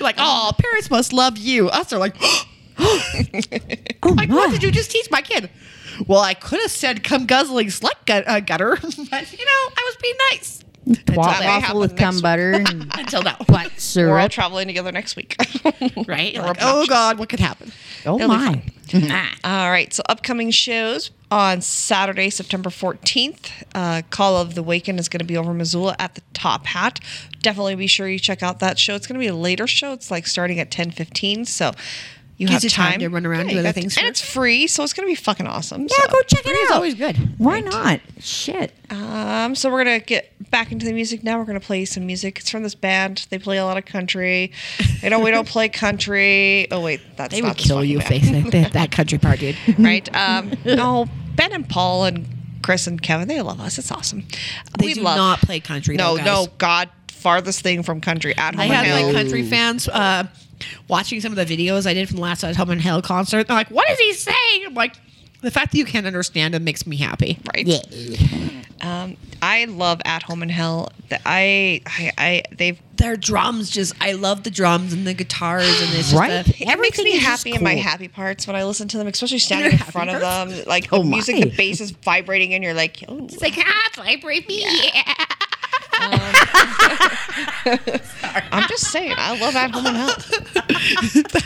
Like, 0.00 0.14
oh, 0.18 0.52
parents 0.58 0.88
must 0.90 1.12
love 1.12 1.36
you. 1.36 1.68
Us 1.68 1.92
are 1.92 1.98
like, 1.98 2.16
Oh, 2.20 2.44
like, 4.16 4.30
what 4.30 4.50
did 4.50 4.62
you 4.62 4.70
just 4.70 4.90
teach 4.90 5.10
my 5.10 5.20
kid? 5.20 5.50
Well, 6.06 6.20
I 6.20 6.34
could 6.34 6.60
have 6.60 6.70
said 6.70 7.04
"come 7.04 7.26
guzzling 7.26 7.68
slut 7.68 8.06
gut, 8.06 8.24
uh, 8.26 8.40
gutter," 8.40 8.76
but 8.80 8.92
you 8.92 8.96
know, 8.96 9.10
I 9.10 9.90
was 9.90 9.96
being 10.02 10.14
nice 10.30 10.64
Wa- 11.14 11.38
waffle 11.42 11.80
with 11.80 11.96
cum 11.96 12.20
butter 12.20 12.52
and 12.52 12.90
until 12.98 13.22
now. 13.22 13.36
butt 13.46 13.92
We're 13.96 14.18
all 14.18 14.28
traveling 14.28 14.66
together 14.66 14.90
next 14.90 15.16
week. 15.16 15.36
right? 16.06 16.34
Like, 16.34 16.56
oh. 16.60 16.86
God, 16.86 17.18
what 17.18 17.28
could 17.28 17.40
happen? 17.40 17.70
Oh 18.04 18.16
It'll 18.16 18.28
my. 18.28 18.62
All 19.44 19.70
right, 19.70 19.92
so 19.92 20.02
upcoming 20.08 20.50
shows 20.50 21.10
on 21.32 21.62
Saturday, 21.62 22.28
September 22.28 22.68
14th. 22.68 23.64
Uh, 23.74 24.02
Call 24.10 24.36
of 24.36 24.54
the 24.54 24.62
Waken 24.62 24.98
is 24.98 25.08
going 25.08 25.20
to 25.20 25.24
be 25.24 25.38
over 25.38 25.54
Missoula 25.54 25.96
at 25.98 26.14
the 26.14 26.20
Top 26.34 26.66
Hat. 26.66 27.00
Definitely 27.40 27.74
be 27.74 27.86
sure 27.86 28.06
you 28.06 28.18
check 28.18 28.42
out 28.42 28.58
that 28.58 28.78
show. 28.78 28.94
It's 28.94 29.06
going 29.06 29.18
to 29.18 29.24
be 29.24 29.28
a 29.28 29.34
later 29.34 29.66
show. 29.66 29.94
It's 29.94 30.10
like 30.10 30.26
starting 30.26 30.60
at 30.60 30.70
10:15, 30.70 31.46
so 31.46 31.72
you 32.38 32.46
Gives 32.48 32.54
have 32.54 32.64
you 32.64 32.70
time 32.70 32.90
time 32.92 33.00
to 33.00 33.08
run 33.08 33.24
around, 33.26 33.48
do 33.48 33.58
other 33.58 33.72
things 33.72 33.96
and 33.96 34.06
first. 34.08 34.22
it's 34.22 34.32
free, 34.32 34.66
so 34.66 34.82
it's 34.82 34.92
going 34.92 35.06
to 35.06 35.10
be 35.10 35.14
fucking 35.14 35.46
awesome. 35.46 35.82
Yeah, 35.82 35.88
so. 36.06 36.08
go 36.12 36.22
check 36.22 36.40
it 36.40 36.44
Free 36.44 36.52
is 36.52 36.58
out. 36.58 36.64
It's 36.64 36.72
always 36.72 36.94
good. 36.94 37.16
Why 37.38 37.60
not? 37.60 38.00
Shit. 38.18 38.72
Um, 38.90 39.54
so 39.54 39.70
we're 39.70 39.84
gonna 39.84 40.00
get 40.00 40.50
back 40.50 40.70
into 40.72 40.84
the 40.84 40.92
music 40.92 41.22
now. 41.24 41.38
We're 41.38 41.44
gonna 41.44 41.60
play 41.60 41.84
some 41.84 42.04
music. 42.06 42.38
It's 42.40 42.50
from 42.50 42.62
this 42.62 42.74
band. 42.74 43.26
They 43.30 43.38
play 43.38 43.58
a 43.58 43.64
lot 43.64 43.78
of 43.78 43.84
country. 43.84 44.52
You 45.02 45.10
know, 45.10 45.20
we 45.20 45.30
don't 45.30 45.48
play 45.48 45.68
country. 45.68 46.70
Oh 46.70 46.80
wait, 46.80 47.00
that's 47.16 47.34
They 47.34 47.40
not 47.40 47.48
would 47.50 47.56
this 47.58 47.66
kill 47.66 47.76
fucking 47.78 47.90
you 47.90 47.98
band. 47.98 48.08
facing 48.08 48.50
that, 48.50 48.72
that 48.72 48.90
country 48.92 49.18
part, 49.18 49.38
dude. 49.40 49.56
right? 49.78 50.14
Um, 50.14 50.52
no, 50.64 51.06
Ben 51.36 51.52
and 51.52 51.68
Paul 51.68 52.04
and 52.04 52.26
Chris 52.62 52.86
and 52.86 53.00
Kevin, 53.00 53.28
they 53.28 53.40
love 53.40 53.60
us. 53.60 53.78
It's 53.78 53.90
awesome. 53.90 54.24
They 54.78 54.86
we 54.86 54.94
do 54.94 55.02
love. 55.02 55.16
not 55.16 55.38
play 55.40 55.60
country. 55.60 55.96
no, 55.96 56.12
though, 56.12 56.16
guys. 56.18 56.26
no, 56.26 56.46
God, 56.58 56.90
farthest 57.08 57.60
thing 57.62 57.82
from 57.82 58.00
country 58.00 58.36
at 58.36 58.54
home. 58.54 58.60
I 58.60 58.64
and 58.66 58.72
had 58.74 58.86
Hill. 58.86 59.06
like 59.06 59.14
country 59.14 59.42
fans 59.42 59.88
uh, 59.88 60.26
watching 60.88 61.20
some 61.20 61.36
of 61.36 61.36
the 61.36 61.56
videos 61.56 61.86
I 61.86 61.94
did 61.94 62.08
from 62.08 62.16
the 62.16 62.22
last 62.22 62.44
at 62.44 62.56
Home 62.56 62.70
in 62.70 62.78
Hell 62.78 63.02
concert. 63.02 63.46
They're 63.48 63.56
like, 63.56 63.70
"What 63.70 63.88
is 63.90 63.98
he 63.98 64.12
saying?" 64.14 64.64
I'm 64.66 64.74
like, 64.74 64.94
"The 65.40 65.50
fact 65.50 65.72
that 65.72 65.78
you 65.78 65.84
can't 65.84 66.06
understand 66.06 66.54
him 66.54 66.64
makes 66.64 66.86
me 66.86 66.96
happy." 66.96 67.38
right? 67.54 67.66
Yeah. 67.66 67.80
Um, 68.80 69.16
I 69.40 69.66
love 69.66 70.00
At 70.04 70.24
Home 70.24 70.42
in 70.42 70.48
Hell. 70.48 70.88
The- 71.08 71.20
I, 71.24 71.82
I, 71.86 72.12
I 72.18 72.42
they've 72.56 72.80
Their 72.96 73.16
drums 73.16 73.70
just, 73.70 73.94
I 74.00 74.12
love 74.12 74.42
the 74.42 74.50
drums 74.50 74.92
and 74.92 75.06
the 75.06 75.14
guitars 75.14 75.68
and 75.68 75.90
it's 75.94 76.10
just 76.10 76.14
Right? 76.14 76.30
a- 76.30 76.40
it 76.40 76.46
makes 76.58 76.72
Everything 76.72 77.04
me 77.04 77.10
is 77.12 77.22
just 77.22 77.44
happy 77.44 77.54
in 77.56 77.62
my 77.62 77.74
cool. 77.74 77.82
happy 77.82 78.08
parts 78.08 78.44
when 78.48 78.56
I 78.56 78.64
listen 78.64 78.88
to 78.88 78.98
them, 78.98 79.06
especially 79.06 79.38
standing 79.38 79.70
in 79.72 79.78
happy 79.78 79.92
front 79.92 80.10
of 80.10 80.20
parts? 80.20 80.54
them. 80.56 80.64
Like 80.66 80.88
Oh 80.92 80.98
the 80.98 81.04
music, 81.10 81.36
my. 81.36 81.40
the 81.42 81.56
bass 81.56 81.80
is 81.80 81.92
vibrating, 81.92 82.54
and 82.54 82.64
you're 82.64 82.74
like, 82.74 83.04
oh. 83.06 83.18
It's 83.24 83.40
like, 83.40 83.54
ah, 83.58 83.88
vibrate 83.94 84.48
me. 84.48 84.62
Yeah. 84.94 85.02
I'm 88.52 88.68
just 88.68 88.90
saying, 88.90 89.14
I 89.16 89.38
love 89.38 89.54
At 89.54 89.70
Home 89.70 89.86
in 89.86 89.94
Hell. 89.94 90.14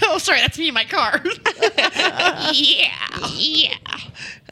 oh, 0.12 0.18
sorry, 0.18 0.40
that's 0.40 0.58
me 0.58 0.68
in 0.68 0.74
my 0.74 0.84
car. 0.84 1.20
yeah, 2.52 3.28
yeah. 3.34 3.76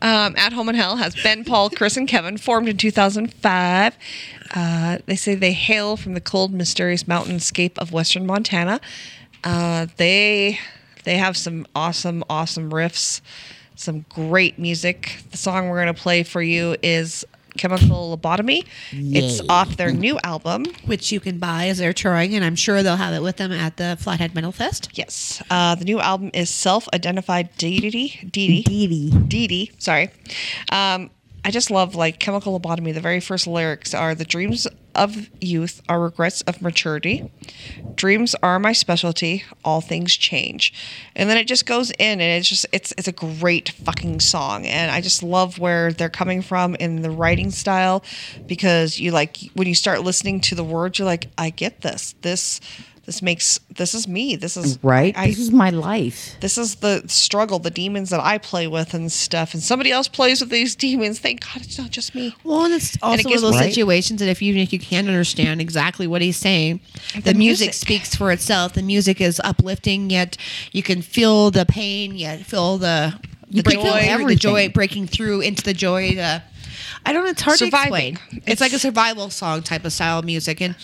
Um, 0.02 0.34
At 0.36 0.52
Home 0.52 0.68
in 0.68 0.74
Hell 0.74 0.96
has 0.96 1.14
Ben, 1.22 1.44
Paul, 1.44 1.70
Chris, 1.70 1.96
and 1.96 2.08
Kevin, 2.08 2.36
formed 2.36 2.68
in 2.68 2.76
2005. 2.76 3.96
Uh, 4.54 4.98
they 5.06 5.16
say 5.16 5.34
they 5.34 5.52
hail 5.52 5.96
from 5.96 6.14
the 6.14 6.20
cold, 6.20 6.52
mysterious 6.52 7.04
mountainscape 7.04 7.78
of 7.78 7.92
western 7.92 8.26
Montana. 8.26 8.80
Uh, 9.42 9.86
they 9.96 10.58
they 11.04 11.16
have 11.16 11.36
some 11.36 11.66
awesome, 11.74 12.24
awesome 12.30 12.70
riffs, 12.70 13.20
some 13.74 14.04
great 14.08 14.58
music. 14.58 15.18
The 15.30 15.36
song 15.36 15.68
we're 15.68 15.82
going 15.82 15.94
to 15.94 16.00
play 16.00 16.22
for 16.22 16.42
you 16.42 16.76
is 16.82 17.24
Chemical 17.56 18.16
Lobotomy. 18.16 18.66
It's 18.92 19.40
off 19.48 19.76
their 19.76 19.92
new 19.92 20.18
album. 20.24 20.64
Which 20.86 21.12
you 21.12 21.20
can 21.20 21.38
buy 21.38 21.68
as 21.68 21.78
they're 21.78 21.92
touring, 21.92 22.34
and 22.34 22.44
I'm 22.44 22.56
sure 22.56 22.82
they'll 22.82 22.96
have 22.96 23.14
it 23.14 23.22
with 23.22 23.36
them 23.36 23.52
at 23.52 23.76
the 23.76 23.96
Flathead 24.00 24.34
Metal 24.34 24.52
Fest. 24.52 24.90
Yes, 24.94 25.42
uh, 25.50 25.74
the 25.74 25.84
new 25.84 26.00
album 26.00 26.30
is 26.34 26.50
Self-Identified 26.50 27.56
Deity. 27.56 28.28
Deity. 28.30 28.62
Dee 28.62 28.86
Dee. 28.86 29.10
Dee 29.10 29.46
Dee, 29.46 29.72
sorry. 29.78 30.10
Um, 30.70 31.10
I 31.44 31.50
just 31.50 31.70
love 31.70 31.94
like 31.94 32.18
chemical 32.18 32.58
lobotomy. 32.58 32.94
The 32.94 33.00
very 33.00 33.20
first 33.20 33.46
lyrics 33.46 33.94
are 33.94 34.14
the 34.14 34.24
dreams 34.24 34.66
of 34.94 35.30
youth 35.40 35.82
are 35.88 36.00
regrets 36.00 36.42
of 36.42 36.62
maturity. 36.62 37.30
Dreams 37.94 38.34
are 38.42 38.58
my 38.58 38.72
specialty. 38.72 39.44
All 39.64 39.80
things 39.80 40.14
change. 40.14 40.72
And 41.14 41.28
then 41.28 41.36
it 41.36 41.46
just 41.46 41.66
goes 41.66 41.90
in 41.92 42.20
and 42.20 42.22
it's 42.22 42.48
just 42.48 42.66
it's 42.72 42.92
it's 42.96 43.08
a 43.08 43.12
great 43.12 43.70
fucking 43.70 44.20
song. 44.20 44.66
And 44.66 44.90
I 44.90 45.00
just 45.00 45.22
love 45.22 45.58
where 45.58 45.92
they're 45.92 46.08
coming 46.08 46.42
from 46.42 46.74
in 46.76 47.02
the 47.02 47.10
writing 47.10 47.50
style 47.50 48.04
because 48.46 48.98
you 48.98 49.10
like 49.10 49.38
when 49.54 49.68
you 49.68 49.74
start 49.74 50.02
listening 50.02 50.40
to 50.42 50.54
the 50.54 50.64
words, 50.64 50.98
you're 50.98 51.06
like, 51.06 51.28
I 51.36 51.50
get 51.50 51.80
this. 51.82 52.14
This 52.22 52.60
this 53.06 53.22
makes 53.22 53.58
this 53.70 53.94
is 53.94 54.06
me. 54.08 54.36
This 54.36 54.56
is 54.56 54.78
Right? 54.82 55.16
I, 55.16 55.28
this 55.28 55.38
is 55.38 55.50
my 55.50 55.70
life. 55.70 56.36
this 56.40 56.56
is 56.58 56.76
the 56.76 57.02
struggle, 57.06 57.58
the 57.58 57.70
demons 57.70 58.10
that 58.10 58.20
I 58.20 58.38
play 58.38 58.66
with 58.66 58.94
and 58.94 59.10
stuff. 59.12 59.54
And 59.54 59.62
somebody 59.62 59.90
else 59.90 60.08
plays 60.08 60.40
with 60.40 60.50
these 60.50 60.74
demons. 60.74 61.18
Thank 61.18 61.42
God 61.44 61.62
it's 61.62 61.78
not 61.78 61.90
just 61.90 62.14
me. 62.14 62.34
Well, 62.44 62.64
and 62.64 62.74
it's 62.74 62.96
also 63.02 63.18
it 63.20 63.24
one 63.24 63.30
gives 63.32 63.42
of 63.42 63.52
those 63.52 63.60
me- 63.60 63.68
situations 63.68 64.20
that 64.20 64.28
if 64.28 64.40
you 64.42 64.54
if 64.56 64.72
you 64.72 64.78
can't 64.78 65.08
understand 65.08 65.60
exactly 65.60 66.06
what 66.06 66.22
he's 66.22 66.36
saying, 66.36 66.80
the, 67.14 67.20
The 67.20 67.34
music, 67.34 67.66
music. 67.68 67.74
speaks 67.74 68.14
for 68.14 68.32
itself. 68.32 68.72
The 68.74 68.82
music 68.82 69.20
is 69.20 69.40
uplifting, 69.44 70.10
yet 70.10 70.36
you 70.72 70.82
can 70.82 71.02
feel 71.02 71.50
the 71.50 71.66
pain, 71.66 72.14
yet 72.16 72.40
feel 72.46 72.78
the 72.78 73.14
The 73.50 73.62
joy. 73.62 74.26
the 74.26 74.34
joy 74.36 74.68
breaking 74.68 75.06
through 75.08 75.40
into 75.42 75.62
the 75.62 75.74
joy. 75.74 76.14
The 76.14 76.42
I 77.06 77.12
don't 77.12 77.24
know. 77.24 77.30
It's 77.30 77.42
hard 77.42 77.58
Surviving. 77.58 78.14
to 78.16 78.22
explain. 78.22 78.42
It's, 78.46 78.60
like 78.62 78.72
a 78.72 78.78
survival 78.78 79.28
song 79.28 79.62
type 79.62 79.84
of 79.84 79.92
style 79.92 80.20
of 80.20 80.24
music, 80.24 80.62
and 80.62 80.74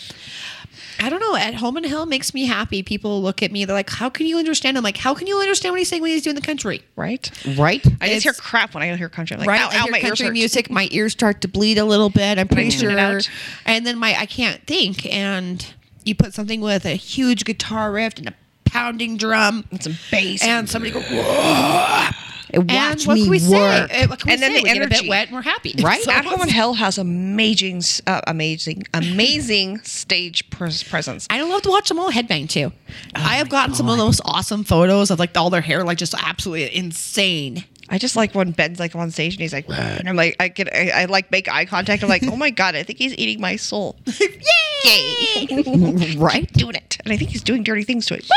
I 1.01 1.09
don't 1.09 1.21
know. 1.21 1.35
At 1.35 1.55
home 1.55 1.79
in 1.79 1.85
hell 1.85 2.05
makes 2.05 2.35
me 2.35 2.45
happy. 2.45 2.83
People 2.83 3.23
look 3.23 3.43
at 3.43 3.51
me. 3.51 3.65
They're 3.65 3.75
like, 3.75 3.89
"How 3.91 4.11
can 4.11 4.27
you 4.27 4.39
understand?" 4.39 4.77
I'm 4.77 4.85
like, 4.85 4.99
"How 4.99 5.15
can 5.15 5.27
you 5.27 5.39
understand 5.39 5.73
what 5.73 5.79
he's 5.79 5.89
saying 5.89 6.03
when 6.03 6.11
he's 6.11 6.23
doing 6.23 6.37
the 6.37 6.43
country?" 6.43 6.83
Right? 6.95 7.31
Right? 7.57 7.85
I 8.01 8.09
just 8.09 8.23
hear 8.23 8.35
crap 8.35 8.75
when 8.75 8.83
I 8.83 8.95
hear 8.95 9.09
country. 9.09 9.35
I'm 9.35 9.41
like, 9.41 9.49
right? 9.49 9.61
ow, 9.61 9.71
I 9.71 9.77
ow, 9.77 9.83
hear 9.85 9.93
my 9.93 10.01
country 10.01 10.31
music, 10.31 10.71
my 10.71 10.89
ears 10.91 11.13
start 11.13 11.41
to 11.41 11.49
bleed 11.49 11.79
a 11.79 11.85
little 11.85 12.11
bit. 12.11 12.39
I'm 12.39 12.49
pretty 12.49 12.71
mm-hmm. 12.71 12.81
sure, 12.81 12.99
out. 12.99 13.13
and 13.15 13.29
and 13.65 13.87
then 13.87 13.99
my 13.99 14.15
I 14.19 14.27
can't 14.27 14.65
think. 14.67 15.07
And 15.07 15.67
you 16.05 16.15
put 16.15 16.35
something 16.35 16.61
with 16.61 16.85
a 16.85 16.95
huge 16.95 17.45
guitar 17.45 17.91
riff 17.91 18.19
and 18.19 18.29
a 18.29 18.35
pounding 18.65 19.17
drum 19.17 19.65
And 19.71 19.83
some 19.83 19.97
bass. 20.11 20.45
and 20.45 20.69
somebody 20.69 20.93
go, 20.93 21.01
"Whoa." 21.01 22.11
Watch 22.55 22.69
and 22.69 23.07
what 23.07 23.15
me 23.15 23.23
can 23.23 23.31
we 23.31 23.39
work. 23.51 23.91
say? 23.91 24.07
What 24.07 24.19
can 24.21 24.29
we 24.29 24.33
And 24.35 24.43
then 24.43 24.51
say? 24.53 24.57
the 24.59 24.63
we 24.65 24.73
get 24.75 24.83
a 24.83 24.89
bit 24.89 25.09
wet 25.09 25.29
and 25.29 25.37
we're 25.37 25.43
happy, 25.43 25.75
Right? 25.81 26.01
So 26.03 26.11
At 26.11 26.25
Home 26.25 26.41
in 26.43 26.49
Hell 26.49 26.75
has 26.75 26.99
amazing, 26.99 27.83
uh, 28.07 28.21
amazing, 28.27 28.85
amazing 28.95 29.79
stage 29.83 30.49
pres- 30.51 30.83
presence. 30.83 31.27
I 31.31 31.43
love 31.43 31.63
to 31.63 31.69
watch 31.71 31.89
them 31.89 31.99
all 31.99 32.11
headbang 32.11 32.49
too. 32.49 32.73
I 33.15 33.37
have 33.37 33.49
gotten 33.49 33.75
some 33.75 33.89
of 33.89 33.97
the 33.97 34.05
most 34.05 34.21
awesome 34.25 34.65
photos 34.65 35.11
of 35.11 35.19
like 35.19 35.37
all 35.37 35.51
their 35.51 35.61
hair, 35.61 35.85
like 35.85 35.99
just 35.99 36.15
absolutely 36.15 36.75
insane. 36.77 37.65
I 37.91 37.99
just 37.99 38.15
like 38.15 38.35
when 38.37 38.53
Ben's 38.53 38.79
like 38.79 38.95
on 38.95 39.11
stage 39.11 39.35
and 39.35 39.41
he's 39.41 39.53
like, 39.53 39.69
and 39.69 40.09
I'm 40.09 40.15
like, 40.15 40.37
I 40.39 40.47
get, 40.47 40.73
I, 40.73 41.03
I 41.03 41.05
like 41.07 41.31
make 41.33 41.49
eye 41.49 41.65
contact. 41.65 42.05
I'm 42.05 42.09
like, 42.09 42.23
oh 42.25 42.37
my 42.37 42.51
god, 42.51 42.77
I 42.77 42.85
think 42.85 43.01
he's 43.01 43.15
eating 43.15 43.41
my 43.41 43.57
soul. 43.57 43.97
Yay! 44.85 46.17
right? 46.17 46.51
doing 46.53 46.77
it, 46.77 46.99
and 47.05 47.13
I 47.13 47.17
think 47.17 47.31
he's 47.31 47.43
doing 47.43 47.65
dirty 47.65 47.83
things 47.83 48.07
to 48.07 48.15
it. 48.15 48.29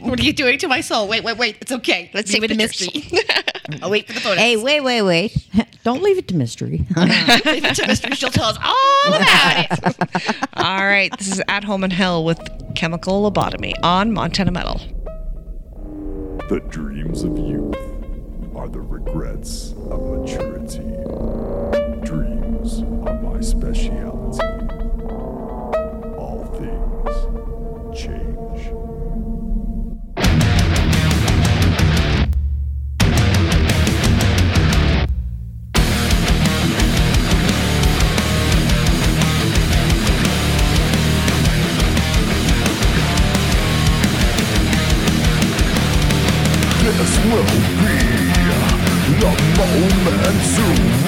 What 0.00 0.20
are 0.20 0.22
you 0.22 0.32
doing 0.32 0.58
to 0.58 0.68
my 0.68 0.80
soul? 0.80 1.08
Wait, 1.08 1.24
wait, 1.24 1.38
wait. 1.38 1.56
It's 1.60 1.72
okay. 1.72 2.10
Let's 2.14 2.32
Leave 2.32 2.42
take 2.42 2.50
it 2.50 2.54
a 2.54 2.56
mystery. 2.56 3.08
I'll 3.82 3.90
wait 3.90 4.06
for 4.06 4.12
the 4.12 4.20
photos. 4.20 4.38
Hey, 4.38 4.56
wait, 4.56 4.80
wait, 4.80 5.02
wait. 5.02 5.36
Don't 5.82 6.02
leave 6.02 6.18
it 6.18 6.28
to 6.28 6.36
mystery. 6.36 6.84
Leave 6.96 7.64
it 7.64 7.74
to 7.76 7.86
mystery. 7.86 8.14
She'll 8.14 8.30
tell 8.30 8.50
us 8.50 8.58
all 8.62 9.14
about 9.14 9.66
it. 9.70 10.46
All 10.54 10.84
right, 10.84 11.16
this 11.18 11.32
is 11.32 11.42
At 11.48 11.64
Home 11.64 11.82
in 11.82 11.90
Hell 11.90 12.24
with 12.24 12.38
Chemical 12.74 13.28
Lobotomy 13.28 13.72
on 13.82 14.12
Montana 14.12 14.52
Metal. 14.52 14.80
The 16.48 16.60
dreams 16.68 17.24
of 17.24 17.36
youth 17.38 17.95
are 18.66 18.70
the 18.70 18.80
regrets 18.80 19.74
of 19.90 20.00
maturity. 20.02 20.80
Dreams 22.04 22.82
are 23.06 23.22
my 23.22 23.40
speciality. 23.40 24.42
All 26.18 26.44
things 26.58 27.16
change. 27.96 28.72
Will 47.26 47.75
the 49.26 49.42
moment 49.58 50.38
to 50.54 50.66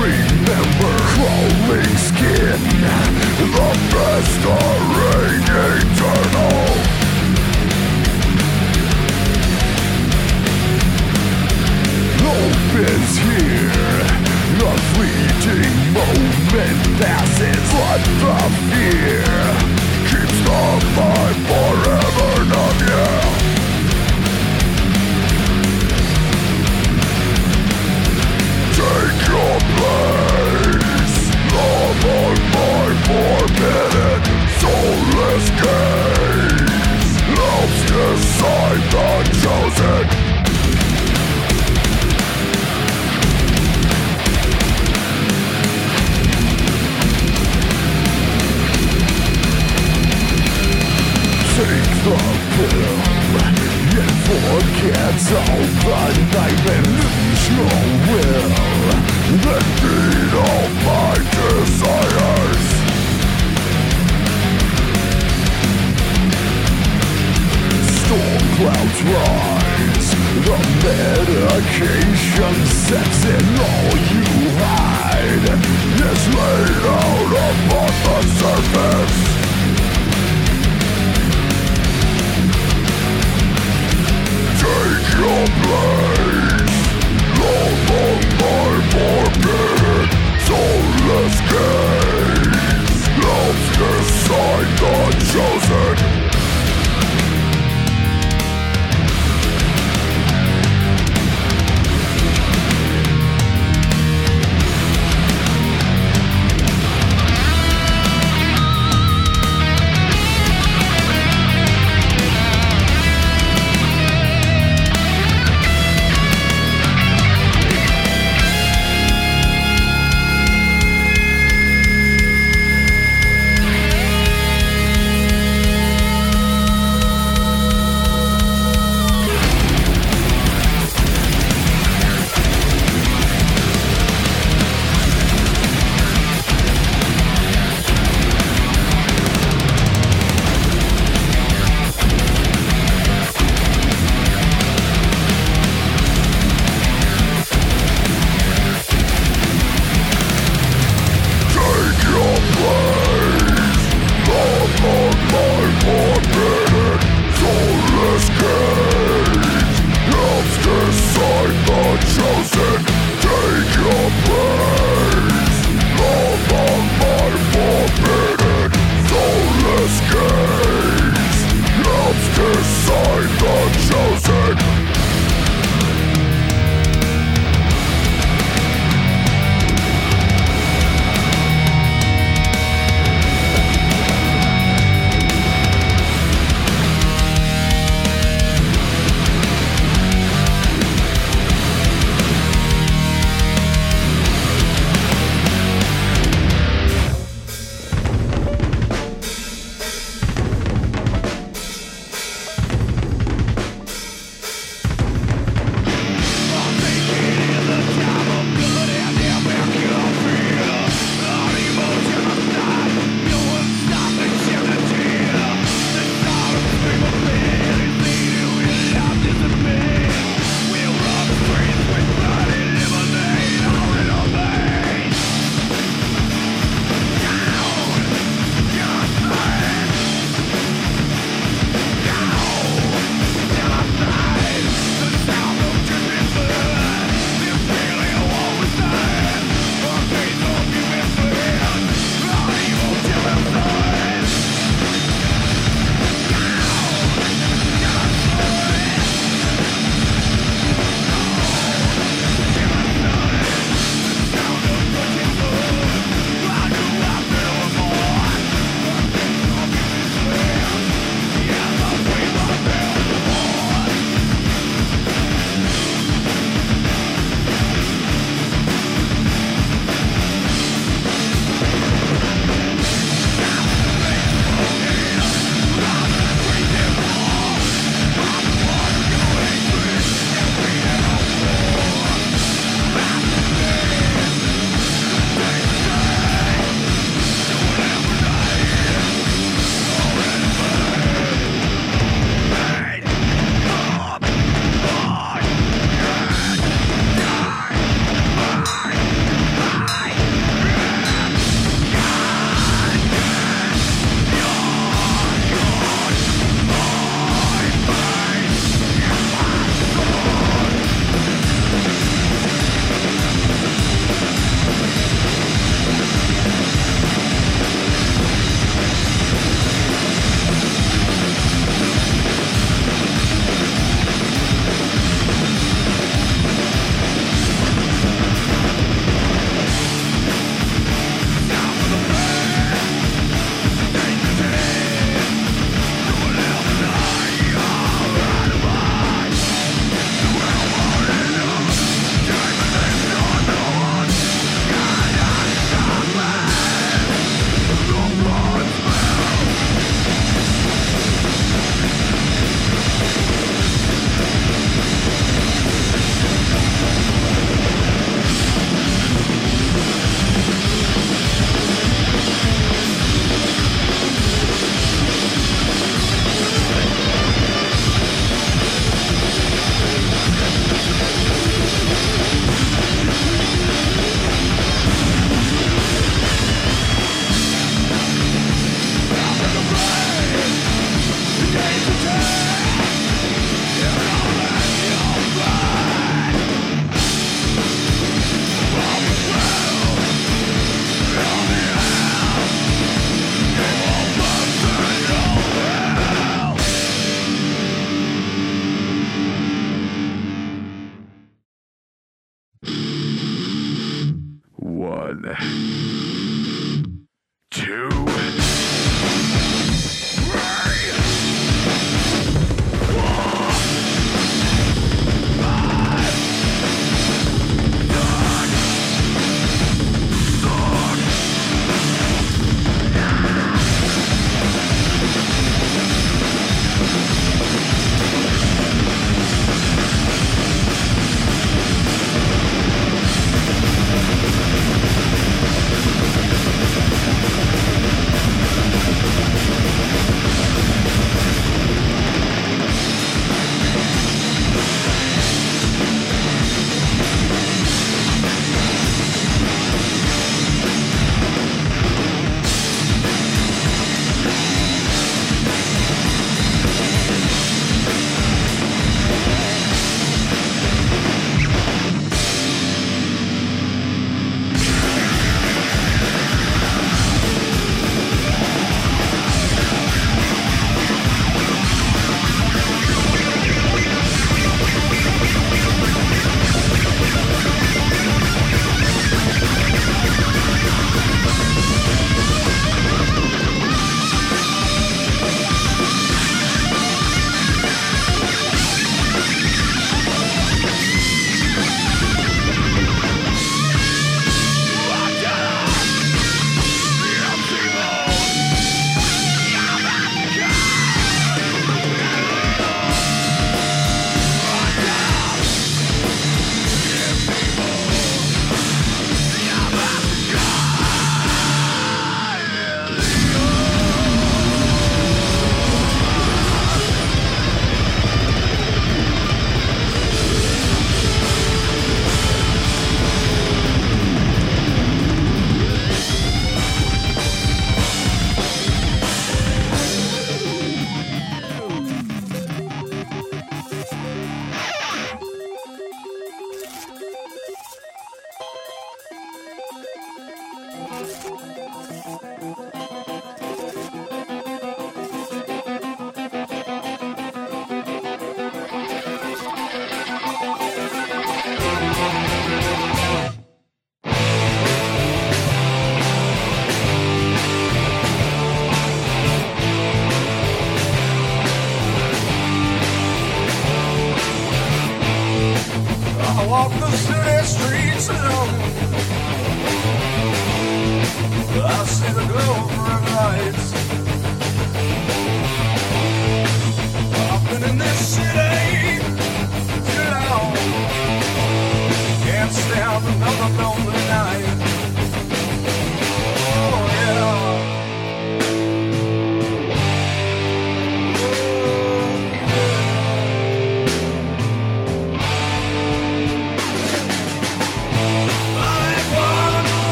remember. 0.00 0.92
Crawling 1.12 1.96
skin, 1.96 2.60
the 3.38 3.46
festering 3.90 5.44
eternal. 5.70 6.60
Hope 12.22 12.74
is 12.88 13.18
here. 13.18 13.79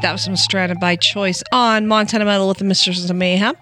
Right, 0.00 0.08
that 0.08 0.12
was 0.12 0.22
some 0.22 0.36
Stranded 0.36 0.80
by 0.80 0.96
Choice 0.96 1.42
on 1.52 1.86
Montana 1.86 2.24
Metal 2.24 2.48
with 2.48 2.56
the 2.56 2.64
Mistresses 2.64 3.10
of 3.10 3.16
Mayhem. 3.16 3.54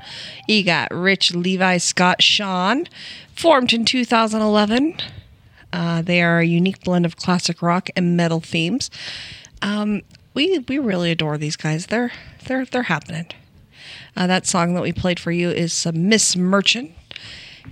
You 0.47 0.63
got 0.63 0.95
Rich, 0.95 1.35
Levi, 1.35 1.79
Scott, 1.79 2.23
Sean, 2.23 2.87
formed 3.35 3.73
in 3.73 3.85
2011. 3.85 4.95
Uh, 5.73 6.03
they 6.03 6.23
are 6.23 6.39
a 6.39 6.45
unique 6.45 6.85
blend 6.85 7.05
of 7.05 7.17
classic 7.17 7.61
rock 7.61 7.91
and 7.97 8.17
metal 8.17 8.39
themes. 8.39 8.89
Um, 9.63 10.03
we 10.33 10.61
we 10.61 10.79
really 10.79 11.11
adore 11.11 11.39
these 11.39 11.57
guys. 11.57 11.87
They're 11.87 12.13
they're 12.47 12.65
they're 12.65 12.85
happening. 12.85 13.27
Uh, 14.17 14.29
that 14.29 14.47
song 14.47 14.75
that 14.75 14.83
we 14.83 14.93
played 14.93 15.19
for 15.19 15.33
you 15.33 15.51
is 15.51 15.87
uh, 15.87 15.93
Miss 15.93 16.37
Merchant. 16.37 16.93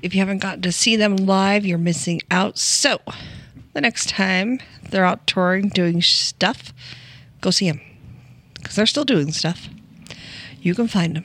If 0.02 0.12
you 0.12 0.20
haven't 0.20 0.38
gotten 0.38 0.62
to 0.62 0.72
see 0.72 0.96
them 0.96 1.14
live, 1.14 1.64
you're 1.64 1.78
missing 1.78 2.20
out. 2.32 2.58
So, 2.58 3.00
the 3.74 3.80
next 3.80 4.08
time 4.08 4.58
they're 4.90 5.04
out 5.04 5.24
touring, 5.28 5.68
doing 5.68 6.02
stuff, 6.02 6.72
go 7.40 7.50
see 7.50 7.70
them 7.70 7.80
because 8.66 8.74
they're 8.76 8.86
still 8.86 9.04
doing 9.04 9.30
stuff. 9.30 9.68
You 10.60 10.74
can 10.74 10.88
find 10.88 11.14
them. 11.14 11.24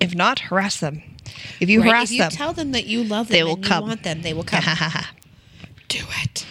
If 0.00 0.14
not, 0.14 0.38
harass 0.38 0.78
them. 0.78 1.02
If 1.58 1.68
you 1.68 1.80
Right, 1.80 1.88
harass 1.88 2.04
if 2.04 2.12
you 2.12 2.18
them, 2.22 2.30
tell 2.30 2.52
them 2.52 2.70
that 2.70 2.86
you 2.86 3.02
love 3.02 3.26
them 3.26 3.34
They 3.34 3.42
will 3.42 3.54
and 3.54 3.64
come. 3.64 3.82
you 3.82 3.88
want 3.88 4.02
them, 4.04 4.22
they 4.22 4.32
will 4.32 4.44
come. 4.44 4.62
Do 5.88 5.98
it. 6.22 6.46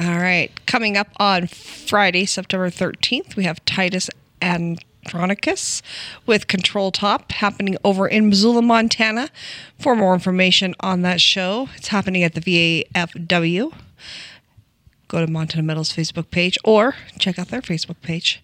All 0.00 0.16
right. 0.18 0.50
Coming 0.66 0.96
up 0.96 1.08
on 1.18 1.48
Friday, 1.48 2.24
September 2.24 2.70
13th, 2.70 3.36
we 3.36 3.44
have 3.44 3.62
Titus 3.66 4.08
Andronicus 4.40 5.82
with 6.24 6.46
Control 6.46 6.90
Top 6.90 7.30
happening 7.32 7.76
over 7.84 8.08
in 8.08 8.28
Missoula, 8.30 8.62
Montana. 8.62 9.28
For 9.78 9.94
more 9.94 10.14
information 10.14 10.74
on 10.80 11.02
that 11.02 11.20
show, 11.20 11.68
it's 11.76 11.88
happening 11.88 12.22
at 12.22 12.34
the 12.34 12.40
VAFW. 12.40 13.74
Go 15.08 15.20
to 15.24 15.30
Montana 15.30 15.62
Metal's 15.62 15.92
Facebook 15.92 16.30
page 16.30 16.56
or 16.64 16.94
check 17.18 17.38
out 17.38 17.48
their 17.48 17.62
Facebook 17.62 18.00
page. 18.02 18.42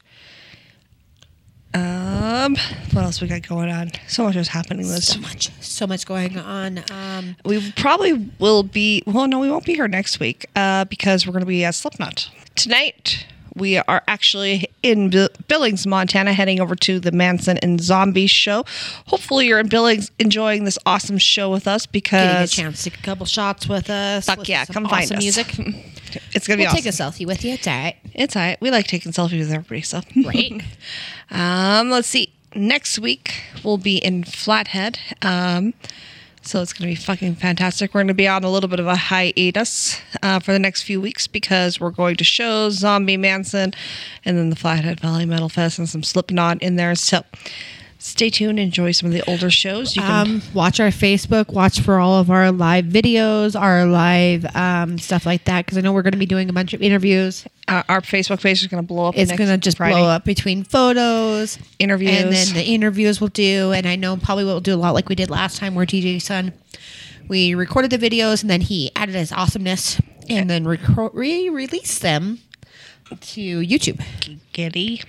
Um, 1.75 2.57
what 2.93 3.05
else 3.05 3.21
we 3.21 3.27
got 3.27 3.47
going 3.47 3.69
on? 3.69 3.91
So 4.07 4.25
much 4.25 4.37
is 4.37 4.49
happening 4.49 4.87
this 4.87 5.09
So 5.09 5.19
much, 5.21 5.51
so 5.61 5.87
much 5.87 6.07
going 6.07 6.39
on. 6.39 6.85
Um, 6.91 7.37
we 7.45 7.73
probably 7.73 8.31
will 8.39 8.63
be 8.63 9.03
well 9.07 9.27
no 9.27 9.41
we 9.41 9.51
won't 9.51 9.65
be 9.65 9.75
here 9.75 9.89
next 9.89 10.21
week 10.21 10.47
uh, 10.55 10.85
because 10.85 11.27
we're 11.27 11.33
going 11.33 11.41
to 11.41 11.47
be 11.47 11.65
at 11.65 11.75
slipknot 11.75 12.31
tonight 12.55 13.27
we 13.55 13.79
are 13.79 14.03
actually 14.09 14.67
in 14.85 15.09
Bi- 15.11 15.29
billings 15.49 15.87
montana 15.87 16.33
heading 16.33 16.61
over 16.61 16.75
to 16.77 17.01
the 17.01 17.11
manson 17.11 17.57
and 17.59 17.81
zombies 17.81 18.31
show 18.31 18.65
hopefully 19.07 19.47
you're 19.47 19.59
in 19.59 19.69
billings 19.69 20.11
enjoying 20.19 20.65
this 20.65 20.79
awesome 20.85 21.19
show 21.19 21.51
with 21.51 21.67
us 21.67 21.87
because 21.87 22.51
getting 22.51 22.67
a 22.67 22.71
chance 22.73 22.83
to 22.85 22.91
take 22.91 23.01
a 23.01 23.03
couple 23.03 23.27
shots 23.27 23.67
with 23.69 23.89
us. 23.91 24.27
fuck 24.27 24.39
listen 24.39 24.53
yeah 24.53 24.65
some 24.65 24.75
come 24.75 24.85
find 24.85 25.05
awesome 25.05 25.17
us 25.17 25.23
music. 25.23 25.47
it's 26.35 26.47
gonna 26.47 26.59
be 26.59 26.63
We'll 26.63 26.69
awesome 26.69 26.77
take 26.83 26.87
a 26.87 26.89
selfie 26.91 27.27
with 27.27 27.45
you. 27.45 27.55
It's 27.55 27.67
all 27.67 27.75
right. 27.75 27.97
it's 28.15 28.37
all 28.37 28.43
right 28.43 28.61
we 28.61 28.71
like 28.71 28.87
taking 28.87 29.11
selfies 29.13 29.39
with 29.41 29.51
everybody 29.51 29.81
so 29.83 30.01
Right. 30.25 30.63
Um, 31.31 31.89
let's 31.91 32.07
see. 32.07 32.33
Next 32.55 32.99
week 32.99 33.33
we'll 33.65 33.79
be 33.79 33.97
in 33.97 34.23
Flathead. 34.25 34.99
Um, 35.23 35.73
so 36.47 36.61
it's 36.61 36.73
going 36.73 36.89
to 36.89 36.93
be 36.93 37.03
fucking 37.03 37.37
fantastic. 37.37 37.95
We're 37.95 38.01
going 38.01 38.09
to 38.09 38.15
be 38.15 38.29
on 38.29 38.45
a 38.45 38.51
little 38.51 38.69
bit 38.69 38.81
of 38.81 38.87
a 38.87 38.97
hiatus 38.97 40.01
uh, 40.23 40.39
for 40.39 40.53
the 40.53 40.59
next 40.59 40.83
few 40.83 41.01
weeks 41.01 41.27
because 41.27 41.81
we're 41.81 41.91
going 41.91 42.17
to 42.17 42.25
shows 42.25 42.75
Zombie 42.75 43.17
Manson 43.17 43.73
and 44.25 44.37
then 44.37 44.51
the 44.51 44.57
Flathead 44.57 45.01
Valley 45.01 45.27
Metal 45.27 45.49
Fest 45.49 45.79
and 45.79 45.89
some 45.89 46.03
Slipknot 46.03 46.63
in 46.63 46.77
there. 46.77 46.95
So 46.95 47.23
stay 48.07 48.29
tuned. 48.29 48.59
Enjoy 48.61 48.93
some 48.93 49.07
of 49.07 49.13
the 49.15 49.23
older 49.29 49.49
shows. 49.51 49.97
You 49.97 50.03
can 50.03 50.27
Um, 50.27 50.43
watch 50.53 50.79
our 50.79 50.89
Facebook. 50.89 51.49
Watch 51.53 51.81
for 51.81 51.99
all 51.99 52.21
of 52.21 52.31
our 52.31 52.53
live 52.53 52.85
videos, 52.85 53.59
our 53.59 53.87
live 53.87 54.45
um, 54.55 54.99
stuff 54.99 55.25
like 55.25 55.45
that. 55.47 55.65
Because 55.65 55.79
I 55.79 55.81
know 55.81 55.93
we're 55.93 56.03
going 56.03 56.13
to 56.13 56.19
be 56.19 56.27
doing 56.27 56.49
a 56.51 56.53
bunch 56.53 56.75
of 56.75 56.83
interviews. 56.83 57.47
uh, 57.67 57.83
our 57.89 58.03
Facebook 58.03 58.43
page 58.43 58.61
is 58.63 58.67
going 58.69 58.83
to 58.83 58.87
blow 58.87 59.07
up. 59.09 59.17
It's 59.17 59.33
going 59.33 59.49
to 59.49 59.57
just 59.57 59.79
Friday. 59.79 59.95
blow 59.95 60.05
up 60.07 60.25
between 60.25 60.65
photos, 60.65 61.59
Interviews. 61.79 62.13
and 62.23 62.33
then 62.33 62.55
the 62.55 62.63
interviews 62.63 63.21
we'll 63.21 63.29
do. 63.29 63.73
And 63.73 63.87
I 63.87 63.97
know 63.97 64.17
probably 64.19 64.45
we'll 64.45 64.61
do 64.61 64.75
a 64.75 64.77
lot 64.77 64.93
like 64.95 65.09
we 65.09 65.15
did 65.15 65.31
last 65.31 65.57
time, 65.59 65.75
where 65.75 65.87
DJ 65.87 66.21
Sun 66.21 66.53
we 67.27 67.55
recorded 67.55 67.91
the 67.91 67.97
videos 67.97 68.43
and 68.43 68.51
then 68.51 68.61
he 68.61 68.91
added 68.95 69.15
his 69.15 69.33
awesomeness 69.33 69.99
and 70.29 70.51
then 70.51 70.65
reco- 70.67 71.09
re-released 71.15 72.03
them 72.03 72.41
to 73.23 73.41
YouTube. 73.61 73.99
Giddy. 74.53 75.01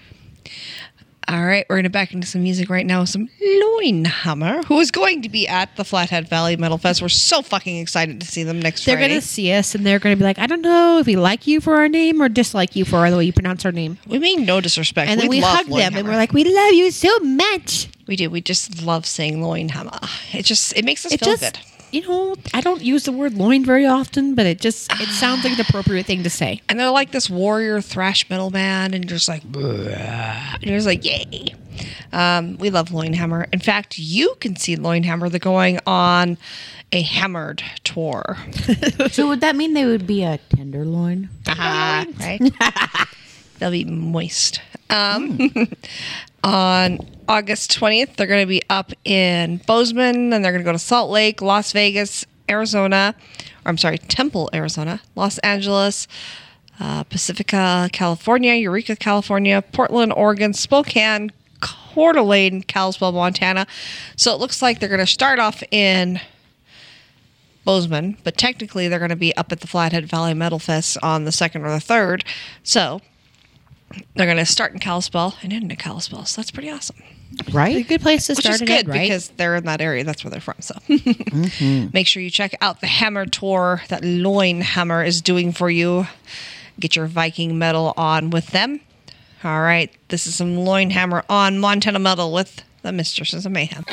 All 1.27 1.43
right, 1.43 1.65
we're 1.67 1.77
going 1.77 1.85
to 1.85 1.89
back 1.89 2.13
into 2.13 2.27
some 2.27 2.43
music 2.43 2.69
right 2.69 2.85
now 2.85 2.99
with 2.99 3.09
some 3.09 3.29
Loin 3.41 4.05
Hammer, 4.05 4.61
who 4.63 4.79
is 4.79 4.91
going 4.91 5.23
to 5.23 5.29
be 5.29 5.47
at 5.47 5.75
the 5.75 5.83
Flathead 5.83 6.29
Valley 6.29 6.55
Metal 6.55 6.77
Fest. 6.77 7.01
We're 7.01 7.09
so 7.09 7.41
fucking 7.41 7.77
excited 7.77 8.21
to 8.21 8.27
see 8.27 8.43
them 8.43 8.61
next 8.61 8.81
week. 8.81 8.85
They're 8.85 9.07
going 9.07 9.19
to 9.19 9.25
see 9.25 9.51
us 9.51 9.73
and 9.73 9.83
they're 9.83 9.97
going 9.97 10.15
to 10.15 10.19
be 10.19 10.23
like, 10.23 10.37
I 10.37 10.45
don't 10.45 10.61
know 10.61 10.99
if 10.99 11.07
we 11.07 11.15
like 11.15 11.47
you 11.47 11.61
for 11.61 11.77
our 11.77 11.89
name 11.89 12.21
or 12.21 12.29
dislike 12.29 12.75
you 12.75 12.85
for 12.85 13.09
the 13.09 13.17
way 13.17 13.25
you 13.25 13.33
pronounce 13.33 13.65
our 13.65 13.71
name. 13.71 13.97
we 14.07 14.19
mean 14.19 14.45
no 14.45 14.61
disrespect. 14.61 15.09
And 15.09 15.19
then 15.19 15.27
we, 15.27 15.41
love 15.41 15.57
hug 15.57 15.67
them 15.67 15.95
and 15.95 16.07
we're 16.07 16.15
like, 16.15 16.31
we 16.31 16.43
love 16.43 16.73
you 16.73 16.91
so 16.91 17.17
much. 17.19 17.89
we 18.07 18.15
do. 18.15 18.29
We 18.29 18.41
just 18.41 18.83
love 18.83 19.07
saying 19.07 19.41
Loin 19.41 19.69
Hammer. 19.69 19.99
It 20.31 20.43
just 20.45 20.77
it 20.77 20.85
makes 20.85 21.05
us 21.05 21.13
It 21.13 21.21
feel 21.21 21.35
just, 21.35 21.41
good. 21.41 21.59
You 21.95 22.01
know, 22.01 22.35
I 22.53 22.59
don't 22.59 22.81
use 22.81 23.05
the 23.05 23.13
word 23.13 23.35
loin 23.35 23.63
very 23.63 23.85
often, 23.85 24.35
but 24.35 24.45
it 24.45 24.59
just, 24.59 24.91
it 24.99 25.07
sounds 25.11 25.45
like 25.45 25.53
an 25.53 25.61
appropriate 25.61 26.05
thing 26.05 26.23
to 26.23 26.29
say. 26.29 26.61
And 26.67 26.77
they're 26.77 26.89
like 26.89 27.11
this 27.11 27.29
warrior 27.29 27.79
thrash 27.79 28.29
metal 28.29 28.49
band, 28.49 28.93
and 28.93 29.05
you're 29.05 29.17
just 29.17 29.29
like, 29.29 29.43
and 29.45 30.61
you're 30.61 30.77
just 30.77 30.87
like, 30.87 31.05
yay. 31.05 31.55
Um, 32.11 32.57
we 32.57 32.69
love 32.69 32.91
Loin 32.91 33.13
Hammer. 33.13 33.47
In 33.53 33.59
fact, 33.59 33.97
you 33.97 34.35
can 34.41 34.57
see 34.57 34.75
Loin 34.75 35.03
Hammer. 35.03 35.29
They're 35.29 35.39
going 35.39 35.79
on 35.87 36.37
a 36.91 37.01
hammered 37.01 37.63
tour. 37.85 38.37
So 39.11 39.29
would 39.29 39.39
that 39.41 39.55
mean 39.55 39.73
they 39.73 39.85
would 39.85 40.05
be 40.05 40.23
a 40.23 40.37
tenderloin? 40.49 41.29
Ah, 41.47 42.05
right? 42.19 42.41
They'll 43.59 43.71
be 43.71 43.85
moist. 43.85 44.59
Um, 44.89 45.49
on 46.45 46.99
August 47.27 47.77
20th, 47.77 48.15
they're 48.15 48.27
going 48.27 48.43
to 48.43 48.47
be 48.47 48.61
up 48.69 48.91
in 49.03 49.57
Bozeman, 49.65 50.31
and 50.31 50.45
they're 50.45 50.51
going 50.51 50.63
to 50.63 50.65
go 50.65 50.71
to 50.71 50.79
Salt 50.79 51.09
Lake, 51.09 51.41
Las 51.41 51.71
Vegas, 51.71 52.23
Arizona, 52.49 53.15
or 53.65 53.69
I'm 53.69 53.79
sorry, 53.79 53.97
Temple, 53.97 54.51
Arizona, 54.53 55.01
Los 55.15 55.39
Angeles, 55.39 56.07
uh, 56.79 57.03
Pacifica, 57.05 57.89
California, 57.91 58.53
Eureka, 58.53 58.95
California, 58.95 59.63
Portland, 59.71 60.13
Oregon, 60.13 60.53
Spokane, 60.53 61.31
Coeur 61.61 62.13
d'Alene, 62.13 62.61
Kalispell, 62.61 63.11
Montana. 63.11 63.65
So 64.15 64.31
it 64.31 64.39
looks 64.39 64.61
like 64.61 64.79
they're 64.79 64.89
going 64.89 64.99
to 64.99 65.07
start 65.07 65.39
off 65.39 65.63
in 65.71 66.19
Bozeman, 67.63 68.17
but 68.23 68.37
technically 68.37 68.87
they're 68.87 68.99
going 68.99 69.09
to 69.09 69.15
be 69.15 69.35
up 69.35 69.51
at 69.51 69.61
the 69.61 69.67
Flathead 69.67 70.05
Valley 70.05 70.35
Metal 70.35 70.59
Fest 70.59 70.99
on 71.01 71.25
the 71.25 71.31
second 71.31 71.65
or 71.65 71.71
the 71.71 71.79
third. 71.79 72.23
So 72.61 73.01
they're 74.15 74.25
going 74.25 74.37
to 74.37 74.45
start 74.45 74.73
in 74.73 74.79
Kalispell 74.79 75.35
and 75.41 75.53
end 75.53 75.69
in 75.71 75.77
Kalispell. 75.77 76.25
So 76.25 76.41
that's 76.41 76.51
pretty 76.51 76.69
awesome. 76.69 76.97
A 77.47 77.51
Right? 77.51 77.87
good 77.87 78.01
place 78.01 78.27
to 78.27 78.33
Which 78.33 78.39
start 78.45 78.61
is 78.61 78.67
good 78.67 78.85
in, 78.85 78.91
right? 78.91 79.01
because 79.01 79.29
they're 79.29 79.55
in 79.55 79.65
that 79.65 79.81
area. 79.81 80.03
That's 80.03 80.23
where 80.23 80.31
they're 80.31 80.39
from. 80.41 80.55
So 80.59 80.73
mm-hmm. 80.87 81.87
make 81.93 82.07
sure 82.07 82.21
you 82.21 82.29
check 82.29 82.55
out 82.61 82.81
the 82.81 82.87
Hammer 82.87 83.25
Tour 83.25 83.81
that 83.89 84.03
Loin 84.03 84.61
Hammer 84.61 85.03
is 85.03 85.21
doing 85.21 85.51
for 85.51 85.69
you. 85.69 86.07
Get 86.79 86.95
your 86.95 87.07
Viking 87.07 87.57
metal 87.57 87.93
on 87.97 88.29
with 88.29 88.47
them. 88.47 88.79
All 89.43 89.61
right. 89.61 89.91
This 90.09 90.27
is 90.27 90.35
some 90.35 90.57
Loin 90.57 90.89
Hammer 90.89 91.23
on 91.29 91.59
Montana 91.59 91.99
Metal 91.99 92.31
with 92.31 92.61
the 92.83 92.91
Mistresses 92.91 93.45
of 93.45 93.51
Mayhem. 93.51 93.83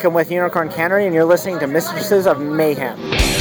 Nick. 0.00 0.06
I'm 0.06 0.14
with 0.14 0.30
Unicorn 0.30 0.70
Cannery, 0.70 1.04
and 1.04 1.14
you're 1.14 1.26
listening 1.26 1.58
to 1.58 1.66
Mistresses 1.66 2.26
of 2.26 2.40
Mayhem. 2.40 3.39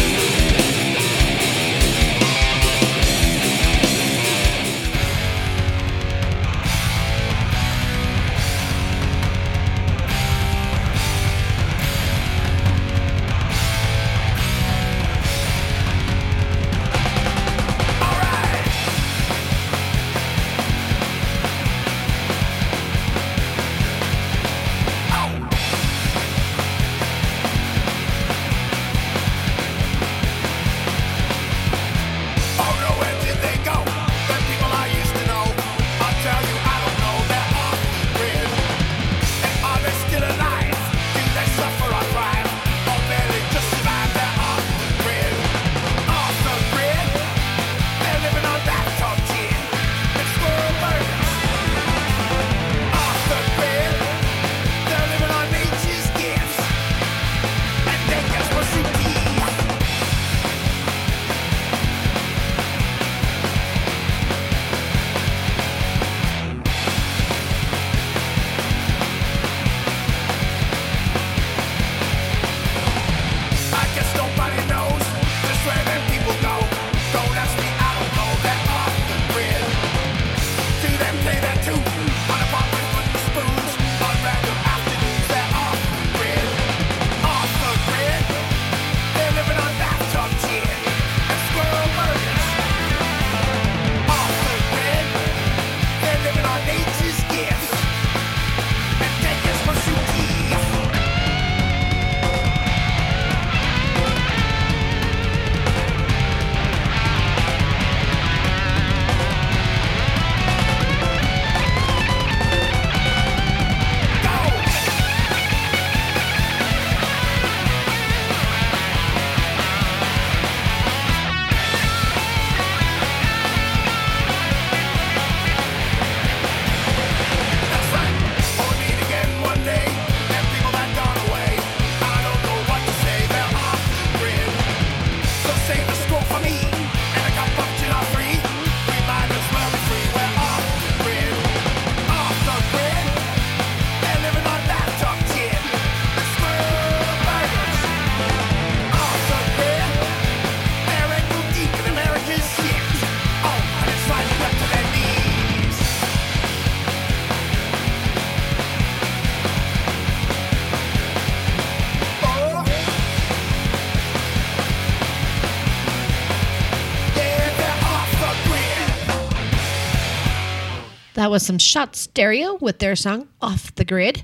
That 171.30 171.34
was 171.34 171.46
some 171.46 171.60
Shot 171.60 171.96
Stereo 171.96 172.56
with 172.56 172.80
their 172.80 172.96
song 172.96 173.28
Off 173.40 173.76
the 173.76 173.86
Grid. 173.86 174.24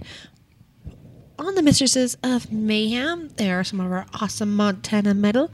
On 1.37 1.53
the 1.53 1.61
Mistresses 1.61 2.17
of 2.23 2.51
Mayhem, 2.51 3.27
there 3.35 3.59
are 3.59 3.63
some 3.63 3.79
of 3.79 3.91
our 3.91 4.07
awesome 4.19 4.55
Montana 4.55 5.13
metal, 5.13 5.51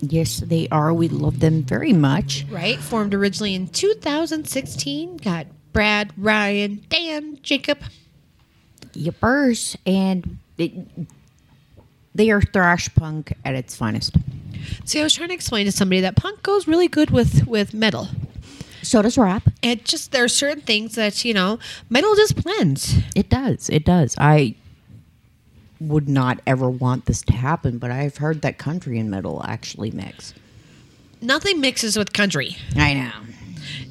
Yes, 0.00 0.38
they 0.38 0.66
are. 0.72 0.92
We 0.92 1.06
love 1.06 1.38
them 1.38 1.62
very 1.62 1.92
much. 1.92 2.44
right? 2.50 2.76
Formed 2.76 3.14
originally 3.14 3.54
in 3.54 3.68
2016. 3.68 5.18
Got 5.18 5.46
Brad, 5.72 6.12
Ryan, 6.16 6.84
Dan, 6.88 7.38
Jacob. 7.44 7.78
Yippers. 8.94 9.76
And 9.86 10.38
it, 10.58 10.72
they 12.16 12.30
are 12.30 12.42
thrash 12.42 12.92
punk 12.96 13.32
at 13.44 13.54
its 13.54 13.76
finest. 13.76 14.16
See, 14.86 14.98
I 14.98 15.04
was 15.04 15.14
trying 15.14 15.28
to 15.28 15.34
explain 15.36 15.66
to 15.66 15.72
somebody 15.72 16.00
that 16.00 16.16
punk 16.16 16.42
goes 16.42 16.66
really 16.66 16.88
good 16.88 17.10
with 17.10 17.46
with 17.46 17.72
metal. 17.72 18.08
So 18.86 19.02
does 19.02 19.18
rap. 19.18 19.42
It 19.62 19.84
just 19.84 20.12
there 20.12 20.22
are 20.22 20.28
certain 20.28 20.60
things 20.62 20.94
that 20.94 21.24
you 21.24 21.34
know 21.34 21.58
metal 21.90 22.14
just 22.14 22.40
blends. 22.40 22.94
It 23.16 23.28
does. 23.28 23.68
It 23.68 23.84
does. 23.84 24.14
I 24.16 24.54
would 25.80 26.08
not 26.08 26.38
ever 26.46 26.70
want 26.70 27.06
this 27.06 27.20
to 27.22 27.32
happen, 27.32 27.78
but 27.78 27.90
I've 27.90 28.18
heard 28.18 28.42
that 28.42 28.58
country 28.58 28.98
and 29.00 29.10
metal 29.10 29.42
actually 29.44 29.90
mix. 29.90 30.34
Nothing 31.20 31.60
mixes 31.60 31.96
with 31.98 32.12
country. 32.12 32.56
I 32.76 32.94
know. 32.94 33.10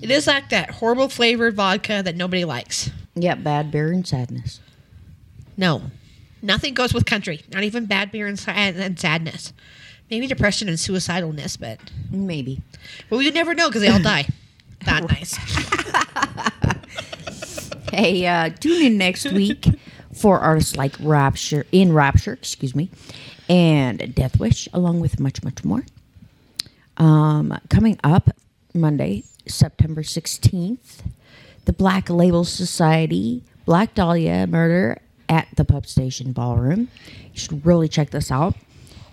It 0.02 0.10
is 0.10 0.28
like 0.28 0.50
that 0.50 0.72
horrible 0.72 1.10
flavored 1.10 1.56
vodka 1.56 2.02
that 2.02 2.16
nobody 2.16 2.46
likes. 2.46 2.90
Yeah, 3.16 3.36
bad 3.36 3.72
beer 3.72 3.92
and 3.92 4.08
sadness. 4.08 4.62
No, 5.58 5.82
nothing 6.42 6.74
goes 6.74 6.94
with 6.94 7.06
country. 7.06 7.42
Not 7.52 7.64
even 7.64 7.86
bad 7.86 8.12
beer 8.12 8.28
and, 8.28 8.42
and 8.48 8.98
sadness. 8.98 9.52
Maybe 10.10 10.26
depression 10.28 10.70
and 10.70 10.78
suicidalness, 10.78 11.60
but 11.60 11.80
Maybe. 12.10 12.62
but 13.10 13.18
we 13.18 13.26
would 13.26 13.34
never 13.34 13.54
know 13.54 13.68
because 13.68 13.82
they 13.82 13.90
all 13.90 14.00
die. 14.02 14.28
That 14.84 15.04
nice. 15.10 15.38
Hey, 17.96 18.26
uh, 18.28 18.50
tune 18.50 18.84
in 18.84 18.98
next 18.98 19.32
week 19.32 19.68
for 20.14 20.40
artists 20.40 20.76
like 20.76 20.98
Rapture, 21.00 21.66
in 21.72 21.94
Rapture, 21.94 22.34
excuse 22.34 22.76
me, 22.76 22.90
and 23.48 24.14
Death 24.14 24.38
Wish, 24.38 24.68
along 24.74 25.00
with 25.00 25.18
much, 25.18 25.42
much 25.46 25.64
more. 25.64 25.86
Um, 26.98 27.58
coming 27.70 27.98
up 28.04 28.32
Monday, 28.74 29.24
September 29.48 30.02
16th, 30.02 31.04
the 31.64 31.72
Black 31.72 32.10
Label 32.10 32.44
Society, 32.44 33.44
Black 33.64 33.94
Dahlia 33.94 34.46
Murder 34.46 35.00
at 35.30 35.48
the 35.56 35.64
Pub 35.64 35.88
Station 35.88 36.34
Ballroom. 36.34 36.90
You 37.32 37.40
should 37.40 37.66
really 37.66 37.88
check 37.88 38.10
this 38.10 38.30
out. 38.30 38.56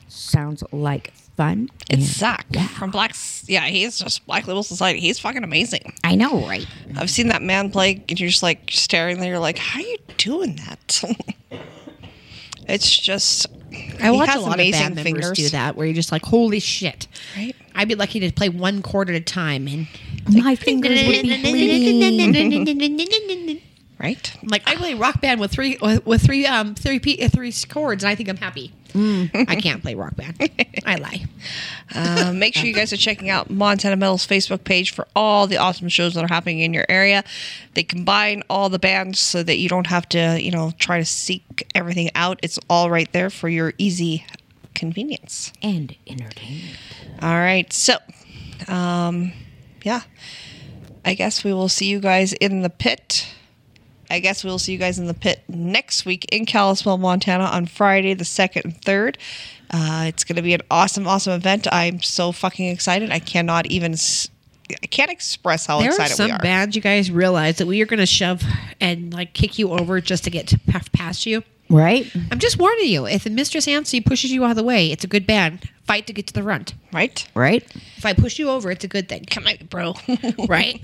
Sounds 0.08 0.64
like 0.72 1.12
fun. 1.36 1.68
It's 1.90 2.18
Zakk 2.20 2.68
from 2.70 2.90
Black. 2.90 3.14
Yeah, 3.46 3.66
he's 3.66 3.98
just 3.98 4.24
Black 4.26 4.46
Label 4.46 4.62
Society. 4.62 5.00
He's 5.00 5.18
fucking 5.18 5.44
amazing. 5.44 5.92
I 6.04 6.14
know, 6.14 6.46
right? 6.46 6.66
I've 6.96 7.10
seen 7.10 7.28
that 7.28 7.42
man 7.42 7.70
play, 7.70 8.02
and 8.08 8.18
you're 8.18 8.30
just 8.30 8.42
like 8.42 8.70
staring 8.70 9.20
there. 9.20 9.30
You're 9.30 9.38
like, 9.38 9.58
how 9.58 9.80
are 9.80 9.82
you 9.82 9.98
doing 10.16 10.56
that? 10.56 11.02
it's 12.68 12.96
just. 12.96 13.46
I 14.00 14.10
watch 14.10 14.34
a 14.34 14.40
lot 14.40 14.60
of 14.60 14.70
band 14.70 14.96
members 14.96 15.04
fingers. 15.04 15.32
do 15.32 15.48
that, 15.50 15.76
where 15.76 15.86
you're 15.86 15.94
just 15.94 16.12
like, 16.12 16.24
holy 16.24 16.60
shit. 16.60 17.06
Right? 17.36 17.54
I'd 17.74 17.88
be 17.88 17.94
lucky 17.94 18.20
to 18.20 18.32
play 18.32 18.48
one 18.48 18.82
chord 18.82 19.08
at 19.08 19.16
a 19.16 19.20
time, 19.20 19.66
and 19.66 19.86
My 20.28 20.56
fingers 20.56 21.02
would 21.06 21.22
be 21.22 21.42
bleeding. 21.42 23.62
Right? 24.02 24.36
I'm 24.42 24.48
like 24.48 24.68
I 24.68 24.74
play 24.74 24.94
rock 24.94 25.20
band 25.20 25.38
with 25.38 25.52
three 25.52 25.78
with, 25.80 26.26
three 26.26 26.44
um 26.44 26.74
three 26.74 26.98
p 26.98 27.22
uh, 27.22 27.28
three 27.28 27.52
chords, 27.68 28.02
and 28.02 28.10
I 28.10 28.16
think 28.16 28.28
I'm 28.28 28.36
happy. 28.36 28.72
I 28.94 29.56
can't 29.56 29.80
play 29.80 29.94
rock 29.94 30.16
band. 30.16 30.36
I 30.86 30.96
lie. 30.96 31.24
Uh, 31.94 32.32
make 32.34 32.54
sure 32.54 32.66
you 32.66 32.74
guys 32.74 32.92
are 32.92 32.96
checking 32.98 33.30
out 33.30 33.48
Montana 33.48 33.96
Metal's 33.96 34.26
Facebook 34.26 34.64
page 34.64 34.92
for 34.92 35.06
all 35.16 35.46
the 35.46 35.56
awesome 35.56 35.88
shows 35.88 36.14
that 36.14 36.24
are 36.24 36.28
happening 36.28 36.60
in 36.60 36.74
your 36.74 36.84
area. 36.88 37.24
They 37.74 37.84
combine 37.84 38.42
all 38.50 38.68
the 38.68 38.78
bands 38.78 39.18
so 39.20 39.42
that 39.42 39.56
you 39.56 39.68
don't 39.68 39.86
have 39.86 40.08
to, 40.10 40.38
you 40.42 40.50
know, 40.50 40.72
try 40.78 40.98
to 40.98 41.04
seek 41.04 41.66
everything 41.74 42.10
out. 42.14 42.38
It's 42.42 42.58
all 42.68 42.90
right 42.90 43.10
there 43.12 43.30
for 43.30 43.48
your 43.48 43.72
easy 43.78 44.26
convenience. 44.74 45.52
And 45.62 45.96
entertainment. 46.06 46.76
All 47.22 47.34
right. 47.34 47.72
So, 47.72 47.96
um, 48.68 49.32
yeah. 49.84 50.02
I 51.04 51.14
guess 51.14 51.44
we 51.44 51.52
will 51.52 51.68
see 51.68 51.86
you 51.86 51.98
guys 51.98 52.32
in 52.34 52.62
the 52.62 52.70
pit. 52.70 53.26
I 54.12 54.18
guess 54.20 54.44
we'll 54.44 54.58
see 54.58 54.72
you 54.72 54.78
guys 54.78 54.98
in 54.98 55.06
the 55.06 55.14
pit 55.14 55.42
next 55.48 56.04
week 56.04 56.26
in 56.30 56.44
Kalispell, 56.46 56.98
Montana 56.98 57.44
on 57.44 57.66
Friday, 57.66 58.14
the 58.14 58.24
2nd 58.24 58.64
and 58.64 58.80
3rd. 58.82 59.16
Uh, 59.70 60.04
it's 60.06 60.22
going 60.24 60.36
to 60.36 60.42
be 60.42 60.52
an 60.54 60.60
awesome, 60.70 61.06
awesome 61.08 61.32
event. 61.32 61.66
I'm 61.72 62.02
so 62.02 62.30
fucking 62.30 62.68
excited. 62.68 63.10
I 63.10 63.18
cannot 63.20 63.66
even, 63.66 63.94
s- 63.94 64.28
I 64.70 64.86
can't 64.86 65.10
express 65.10 65.64
how 65.66 65.78
There 65.80 65.88
are 65.88 65.92
excited 65.92 66.14
some 66.16 66.26
we 66.26 66.32
are. 66.32 66.38
bands 66.38 66.76
you 66.76 66.82
guys 66.82 67.10
realize 67.10 67.56
that 67.56 67.66
we 67.66 67.80
are 67.80 67.86
going 67.86 68.00
to 68.00 68.06
shove 68.06 68.42
and 68.80 69.12
like 69.14 69.32
kick 69.32 69.58
you 69.58 69.70
over 69.70 70.00
just 70.02 70.24
to 70.24 70.30
get 70.30 70.46
to 70.48 70.60
past 70.92 71.24
you. 71.26 71.42
Right? 71.72 72.10
I'm 72.30 72.38
just 72.38 72.58
warning 72.58 72.86
you. 72.86 73.06
If 73.06 73.24
the 73.24 73.30
Mistress 73.30 73.66
Ansi 73.66 74.04
pushes 74.04 74.30
you 74.30 74.44
out 74.44 74.50
of 74.50 74.56
the 74.56 74.62
way, 74.62 74.92
it's 74.92 75.04
a 75.04 75.08
good 75.08 75.26
band. 75.26 75.68
Fight 75.86 76.06
to 76.06 76.12
get 76.12 76.26
to 76.28 76.32
the 76.32 76.42
front. 76.42 76.74
right? 76.92 77.26
Right? 77.34 77.64
If 77.96 78.06
I 78.06 78.12
push 78.12 78.38
you 78.38 78.50
over, 78.50 78.70
it's 78.70 78.84
a 78.84 78.88
good 78.88 79.08
thing. 79.08 79.24
Come 79.24 79.46
on, 79.46 79.56
bro. 79.68 79.94
Right? 80.48 80.80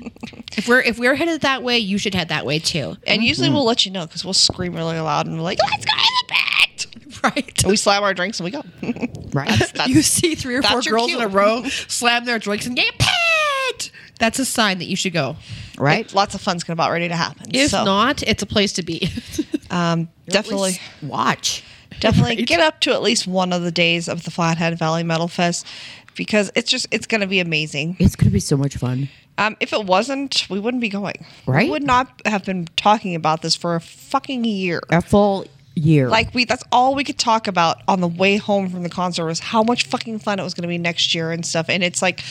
if 0.57 0.67
we're 0.67 0.81
if 0.81 0.99
we're 0.99 1.15
headed 1.15 1.43
that 1.43 1.63
way, 1.63 1.79
you 1.79 1.99
should 1.99 2.15
head 2.15 2.31
that 2.31 2.45
way 2.47 2.59
too. 2.59 2.97
and 3.07 3.23
usually 3.23 3.51
we'll 3.51 3.65
let 3.65 3.85
you 3.87 3.93
know 3.93 4.07
because 4.07 4.25
we'll 4.25 4.35
scream 4.35 4.75
really 4.75 4.99
loud 4.99 5.27
and 5.27 5.37
we're 5.37 5.43
like, 5.43 5.59
let's 5.63 5.85
go 5.85 5.93
in 5.93 5.99
the 5.99 6.35
pit. 6.35 6.87
Right. 7.25 7.63
And 7.65 7.71
we 7.71 7.77
slam 7.77 8.05
our 8.05 8.15
drinks 8.15 8.39
and 8.41 8.45
we 8.45 8.51
go. 8.53 8.63
Right? 9.33 9.49
That's- 9.59 9.89
you 9.89 10.03
see 10.03 10.35
three 10.37 10.55
or 10.57 10.63
four 10.63 10.77
that's 10.77 10.87
your 10.87 10.95
girls 10.95 11.09
cue. 11.09 11.19
in 11.19 11.25
a 11.25 11.29
row 11.29 11.65
slam 11.65 12.25
their 12.25 12.39
drinks 12.39 12.65
and 12.67 12.75
get 12.77 12.95
pit. 12.99 13.91
That's 14.19 14.39
a 14.39 14.45
sign 14.45 14.79
that 14.79 14.87
you 14.87 14.97
should 14.97 15.13
go. 15.13 15.37
right? 15.77 16.13
Lots 16.15 16.35
of 16.35 16.41
fun's 16.41 16.65
gonna 16.65 16.75
about 16.75 16.91
ready 16.93 17.09
to 17.09 17.15
happen. 17.17 17.47
If 17.53 17.71
so, 17.71 17.85
not, 17.85 18.23
it's 18.23 18.43
a 18.43 18.47
place 18.47 18.73
to 18.75 18.83
be. 18.83 19.11
Um, 19.71 20.09
definitely. 20.29 20.79
Watch. 21.03 21.65
definitely 22.01 22.37
Right. 22.37 22.47
get 22.47 22.61
up 22.61 22.81
to 22.81 22.93
at 22.93 23.03
least 23.03 23.27
one 23.27 23.53
of 23.53 23.63
the 23.63 23.71
days 23.73 24.09
of 24.09 24.25
the 24.25 24.31
Flathead 24.31 24.79
Valley 24.79 25.03
Metal 25.03 25.29
Fest 25.29 25.67
because 26.15 26.51
it's 26.55 26.71
just 26.71 26.87
it's 26.91 27.07
going 27.07 27.21
to 27.21 27.27
be 27.27 27.41
amazing. 27.41 27.97
It's 27.99 28.17
going 28.17 28.27
to 28.27 28.33
be 28.33 28.41
so 28.41 28.57
much 28.57 28.77
fun. 28.77 29.09
Um, 29.39 29.57
if 29.61 29.73
it 29.73 29.87
wasn't, 29.87 30.47
we 30.51 30.59
wouldn't 30.59 30.81
be 30.81 30.89
going. 30.89 31.25
Right. 31.47 31.65
We 31.65 31.71
would 31.71 31.85
not 31.85 32.23
have 32.27 32.45
been 32.45 32.67
talking 32.77 33.15
about 33.15 33.41
this 33.43 33.55
for 33.55 33.77
a 33.77 33.81
fucking 33.81 34.45
year. 34.45 34.81
A 34.91 35.01
full 35.01 35.47
year. 35.77 36.09
Like 36.09 36.35
we, 36.35 36.45
that's 36.45 36.65
all 36.73 36.97
we 36.97 37.05
could 37.05 37.19
talk 37.19 37.47
about 37.47 37.81
on 37.87 38.01
the 38.01 38.09
way 38.09 38.37
home 38.37 38.69
from 38.69 38.83
the 38.83 38.89
concert 38.89 39.27
was 39.27 39.39
how 39.39 39.63
much 39.63 39.85
fucking 39.87 40.19
fun 40.19 40.41
it 40.41 40.43
was 40.43 40.55
going 40.55 40.63
to 40.63 40.69
be 40.69 40.77
next 40.79 41.15
year 41.15 41.31
and 41.31 41.47
stuff. 41.47 41.69
And 41.69 41.85
it's 41.85 42.03
like, 42.03 42.25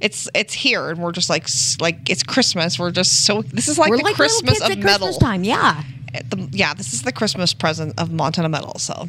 it's 0.00 0.28
it's 0.34 0.54
here, 0.54 0.90
and 0.90 1.00
we're 1.00 1.12
just 1.12 1.28
like 1.30 1.48
like 1.80 2.08
it's 2.10 2.22
Christmas. 2.22 2.78
We're 2.78 2.90
just 2.90 3.24
so 3.24 3.42
this 3.42 3.68
is 3.68 3.78
like 3.78 3.90
We're 3.90 3.98
the 3.98 4.04
like 4.04 4.14
Christmas 4.14 4.60
of 4.60 4.70
at 4.70 4.78
metal. 4.78 5.08
Christmas 5.08 5.18
time. 5.18 5.44
Yeah. 5.44 5.82
The- 6.30 6.48
yeah, 6.52 6.74
this 6.74 6.92
is 6.92 7.02
the 7.02 7.12
Christmas 7.12 7.52
present 7.54 7.94
of 7.98 8.10
Montana 8.12 8.48
metal. 8.48 8.78
So 8.78 9.08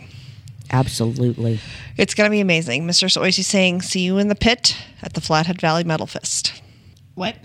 Absolutely. 0.72 1.60
It's 1.98 2.14
going 2.14 2.28
to 2.30 2.32
be 2.32 2.42
amazing. 2.42 2.86
Mr. 2.88 3.06
Soisi 3.10 3.44
saying, 3.44 3.82
see 3.82 4.02
you 4.02 4.18
in 4.20 4.28
the 4.28 4.36
pit 4.36 4.78
at 5.02 5.14
the 5.14 5.22
Flathead 5.22 5.60
Valley 5.60 5.84
Metal 5.84 6.06
Fest. 6.06 6.62
what? 7.16 7.36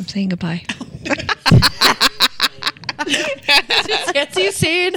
I'm 0.00 0.06
saying 0.08 0.30
goodbye. 0.30 0.64
That's 4.14 4.36
you 4.36 4.52
saying. 4.52 4.94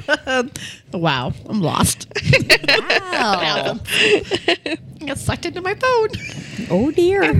wow, 0.94 1.34
I'm 1.48 1.62
lost. 1.62 2.08
Wow. 2.90 3.80
I 3.86 4.78
got 5.06 5.18
sucked 5.18 5.46
into 5.46 5.62
my 5.62 5.76
phone. 5.76 6.10
oh, 6.70 6.92
dear. 6.92 7.22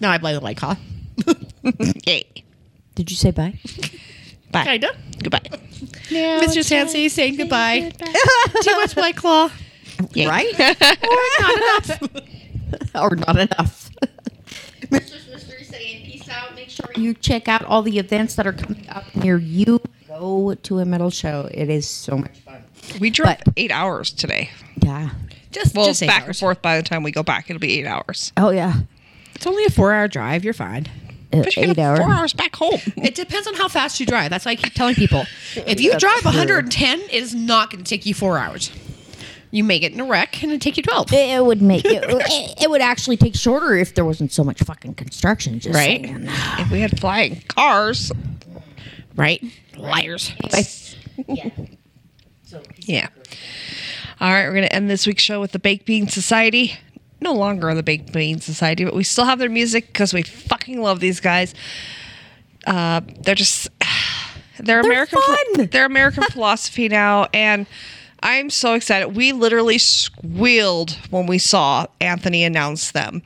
no, 0.00 0.08
I 0.08 0.18
blame 0.18 0.34
the 0.34 0.40
white 0.40 0.56
claw. 0.56 0.76
Yay. 2.06 2.24
Did 2.94 3.10
you 3.10 3.16
say 3.16 3.30
bye? 3.30 3.54
Bye. 4.52 4.64
Kinda. 4.64 4.94
Goodbye. 5.22 5.40
Mr. 6.08 6.62
Sansey 6.62 7.10
saying 7.10 7.36
goodbye. 7.36 7.90
Too 8.62 8.76
much 8.76 8.94
white 8.94 9.16
claw. 9.16 9.50
Yay. 10.12 10.26
Right? 10.26 10.54
Or 11.04 11.40
not 11.40 11.56
enough. 11.56 12.02
or 12.94 13.16
not 13.16 13.38
enough. 13.38 13.90
Out, 16.34 16.54
make 16.54 16.70
sure 16.70 16.86
you 16.96 17.14
check 17.14 17.48
out 17.48 17.64
all 17.64 17.82
the 17.82 17.98
events 17.98 18.34
that 18.36 18.46
are 18.46 18.52
coming 18.52 18.86
up 18.88 19.04
near 19.14 19.38
you. 19.38 19.80
Go 20.08 20.54
to 20.54 20.78
a 20.78 20.84
metal 20.84 21.10
show. 21.10 21.48
It 21.52 21.68
is 21.68 21.88
so 21.88 22.16
much 22.18 22.38
fun. 22.40 22.62
We 23.00 23.10
drove 23.10 23.38
But- 23.44 23.54
eight 23.56 23.70
hours 23.72 24.10
today. 24.12 24.50
Yeah. 24.82 25.10
Just, 25.50 25.74
Well, 25.76 25.86
just 25.86 26.00
back 26.00 26.22
hours. 26.22 26.28
and 26.28 26.36
forth 26.36 26.62
by 26.62 26.76
the 26.76 26.82
time 26.82 27.02
we 27.02 27.12
go 27.12 27.22
back, 27.22 27.48
it'll 27.48 27.60
be 27.60 27.78
eight 27.78 27.86
hours. 27.86 28.32
Oh, 28.36 28.50
yeah. 28.50 28.74
It's 29.34 29.46
only 29.46 29.64
a 29.64 29.70
four-hour 29.70 30.08
drive. 30.08 30.44
You're 30.44 30.52
fine. 30.54 30.86
Uh, 31.32 31.42
But 31.42 31.56
you 31.56 31.62
eight 31.70 31.78
hours. 31.78 31.98
four 32.00 32.10
hours 32.12 32.32
back 32.32 32.54
home. 32.56 32.80
It 32.96 33.14
depends 33.14 33.46
on 33.46 33.54
how 33.54 33.68
fast 33.68 33.98
you 34.00 34.06
drive. 34.06 34.30
That's 34.30 34.44
why 34.44 34.52
I 34.52 34.56
keep 34.56 34.74
telling 34.74 34.94
people. 34.94 35.24
If 35.56 35.80
you 35.80 35.90
That's 35.92 36.02
drive 36.02 36.20
true. 36.20 36.30
110, 36.30 37.00
it 37.00 37.12
is 37.12 37.34
not 37.34 37.70
going 37.70 37.82
to 37.84 37.88
take 37.88 38.04
you 38.06 38.14
four 38.14 38.38
hours. 38.38 38.70
You 39.54 39.62
may 39.62 39.78
get 39.78 39.92
in 39.92 40.00
a 40.00 40.04
wreck 40.04 40.42
and 40.42 40.50
it 40.50 40.60
take 40.60 40.76
you 40.76 40.82
12. 40.82 41.12
It 41.12 41.16
it 41.16 41.44
would 41.44 41.62
make 41.62 41.84
it, 41.84 42.02
it 42.60 42.68
would 42.68 42.80
actually 42.80 43.16
take 43.16 43.36
shorter 43.36 43.76
if 43.76 43.94
there 43.94 44.04
wasn't 44.04 44.32
so 44.32 44.42
much 44.42 44.60
fucking 44.60 44.94
construction. 44.94 45.60
Just 45.60 45.76
Right. 45.76 46.02
saying. 46.04 46.26
if 46.58 46.70
we 46.72 46.80
had 46.80 46.98
flying 46.98 47.40
cars, 47.46 48.10
Right? 49.14 49.40
Liars. 49.76 50.32
yeah. 52.80 53.08
All 54.20 54.32
right, 54.32 54.46
we're 54.46 54.54
going 54.54 54.64
to 54.64 54.72
end 54.74 54.90
this 54.90 55.06
week's 55.06 55.22
show 55.22 55.40
with 55.40 55.52
the 55.52 55.60
Baked 55.60 55.86
Bean 55.86 56.08
Society. 56.08 56.76
No 57.20 57.32
longer 57.32 57.70
on 57.70 57.76
the 57.76 57.82
Baked 57.84 58.12
Bean 58.12 58.40
Society, 58.40 58.84
but 58.84 58.94
we 58.94 59.04
still 59.04 59.24
have 59.24 59.38
their 59.38 59.48
music 59.48 59.86
because 59.86 60.12
we 60.12 60.22
fucking 60.22 60.82
love 60.82 60.98
these 60.98 61.20
guys. 61.20 61.54
Uh, 62.66 63.02
they're 63.20 63.36
just 63.36 63.68
they're, 64.58 64.80
American. 64.80 65.20
fun. 65.20 65.68
They're 65.70 65.86
American 65.86 66.24
philosophy 66.30 66.88
now, 66.88 67.28
and 67.32 67.66
I'm 68.24 68.48
so 68.48 68.72
excited. 68.72 69.14
We 69.14 69.32
literally 69.32 69.76
squealed 69.76 70.92
when 71.10 71.26
we 71.26 71.36
saw 71.36 71.86
Anthony 72.00 72.42
announce 72.42 72.92
them. 72.92 73.22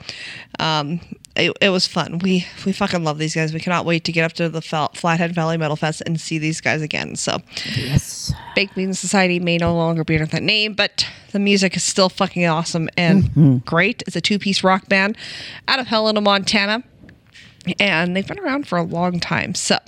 Um, 0.59 1.01
it, 1.37 1.57
it 1.61 1.69
was 1.69 1.87
fun. 1.87 2.19
We 2.19 2.45
we 2.67 2.73
fucking 2.73 3.05
love 3.05 3.19
these 3.19 3.33
guys. 3.33 3.55
We 3.55 3.61
cannot 3.61 3.85
wait 3.85 4.03
to 4.05 4.13
get 4.13 4.25
up 4.25 4.33
to 4.35 4.49
the 4.49 4.61
Fel- 4.61 4.91
Flathead 4.95 5.33
Valley 5.33 5.57
Metal 5.57 5.77
Fest 5.77 6.03
and 6.05 6.21
see 6.21 6.39
these 6.39 6.61
guys 6.61 6.83
again. 6.83 7.15
So. 7.15 7.39
Yes. 7.77 8.33
Baked 8.57 8.75
Bean 8.75 8.93
Society 8.93 9.39
may 9.39 9.57
no 9.57 9.73
longer 9.73 10.03
be 10.03 10.17
under 10.17 10.27
that 10.27 10.43
name, 10.43 10.75
but 10.75 11.07
the 11.31 11.39
music 11.39 11.77
is 11.77 11.85
still 11.85 12.09
fucking 12.09 12.45
awesome 12.45 12.89
and 12.97 13.65
great. 13.65 14.03
It's 14.09 14.17
a 14.17 14.21
two 14.21 14.41
piece 14.41 14.65
rock 14.65 14.89
band 14.89 15.17
out 15.69 15.79
of 15.79 15.87
Helena, 15.87 16.21
Montana, 16.21 16.83
and 17.79 18.17
they've 18.17 18.27
been 18.27 18.41
around 18.41 18.67
for 18.67 18.79
a 18.79 18.83
long 18.83 19.21
time. 19.21 19.55
So 19.55 19.79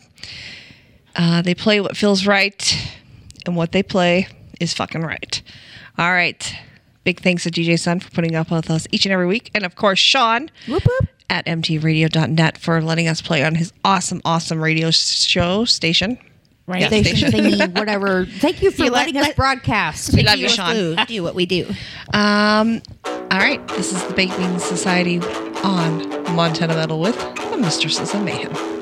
uh, 1.17 1.43
they 1.43 1.57
play 1.57 1.81
what 1.81 1.97
feels 1.97 2.29
right, 2.29 2.93
and 3.45 3.57
what 3.57 3.73
they 3.73 3.83
play 3.83 4.29
is 4.61 4.73
fucking 4.75 5.03
right. 5.03 5.43
All 5.99 6.13
right. 6.13 6.55
Big 7.05 7.21
thanks 7.21 7.45
to 7.45 7.51
DJ 7.51 7.79
Sun 7.79 8.01
for 8.01 8.11
putting 8.11 8.37
up 8.37 8.51
with 8.51 8.71
us 8.71 8.87
each 8.93 9.07
and 9.07 9.13
every 9.13 9.27
week. 9.27 9.51
And 9.55 9.65
of 9.65 9.75
course, 9.75 9.99
Sean 9.99 10.51
Whoop, 10.69 10.85
whoop. 10.85 11.09
at 11.31 11.47
mtradio.net 11.47 12.59
for 12.59 12.81
letting 12.83 13.09
us 13.09 13.23
play 13.23 13.43
on 13.43 13.55
his 13.55 13.73
awesome, 13.85 14.21
awesome 14.25 14.63
radio 14.63 14.91
show 14.91 15.65
station. 15.65 16.19
Right? 16.67 16.83
Yeah, 16.83 16.89
Station 16.89 17.31
station. 17.31 17.41
thingy, 17.53 17.79
whatever. 17.79 18.27
Thank 18.27 18.63
you 18.63 18.71
for 18.71 18.85
You 18.85 18.91
let- 18.91 19.07
letting 19.07 19.17
us 19.17 19.27
let- 19.29 19.37
broadcast. 19.37 20.15
We 20.15 20.23
love 20.23 20.39
you, 20.39 20.49
Sean. 20.49 20.97
Do 21.07 21.23
what 21.25 21.35
we 21.35 21.45
do. 21.47 21.67
Um, 22.15 22.81
all 23.07 23.39
right, 23.39 23.67
this 23.69 23.93
is 23.93 24.01
the 24.05 24.15
Bean 24.15 24.59
Society 24.61 25.19
on 25.65 26.35
Montana 26.37 26.75
Metal 26.75 27.01
with 27.01 27.17
the 27.51 27.57
Mistresses 27.57 28.15
of 28.15 28.23
Mayhem. 28.23 28.80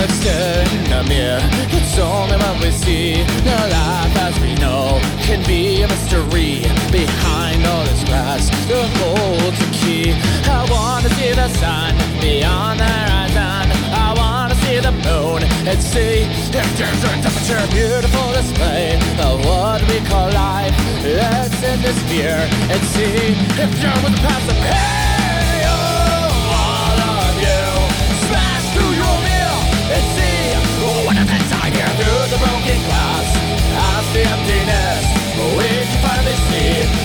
That's 0.00 0.24
in 0.24 0.84
the 0.88 1.02
mirror. 1.08 1.40
It's 1.76 1.98
only 1.98 2.36
what 2.36 2.56
we 2.62 2.70
see. 2.70 3.22
No 3.44 3.58
life 3.68 4.16
as 4.26 4.34
we 4.40 4.54
know 4.56 4.98
can 5.26 5.44
be 5.46 5.82
a 5.82 5.88
mystery. 5.88 6.64
Behind 6.90 7.66
all 7.66 7.84
this 7.84 8.02
glass, 8.04 8.48
the 8.68 8.80
holds 8.98 9.60
a 9.60 9.68
key. 9.78 10.12
I 10.48 10.64
wanna 10.70 11.10
see 11.16 11.32
the 11.32 11.48
sun 11.60 11.92
beyond 12.20 12.80
the 12.80 12.90
horizon. 13.00 13.66
I 13.92 14.08
wanna 14.16 14.56
see 14.64 14.78
the 14.80 14.94
moon 15.08 15.40
and 15.68 15.78
see 15.92 16.24
if 16.58 16.68
there's 16.78 17.04
a 17.04 17.12
temperature. 17.24 17.60
A 17.60 17.68
beautiful 17.68 18.28
display 18.32 18.96
of 19.26 19.44
what 19.44 19.80
we 19.88 19.98
call 20.08 20.28
life. 20.32 20.74
Let's 21.04 21.62
end 21.62 21.82
this 21.82 22.00
fear 22.08 22.38
and 22.72 22.80
see 22.94 23.36
if 23.64 23.70
there 23.80 23.98
was 24.02 24.12
a 24.16 24.22
past 24.24 24.50
of 24.50 24.56
Hey, 24.70 24.99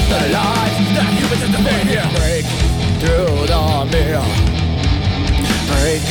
the 0.09 0.21
lies 0.29 0.89
that 0.95 1.09
humans 1.17 1.43
in 1.43 1.51
the 1.51 1.61
here. 1.89 2.09
Break 2.19 2.45
through 3.01 3.45
the 3.49 3.63
mirror. 3.91 4.29
Break 5.71 6.05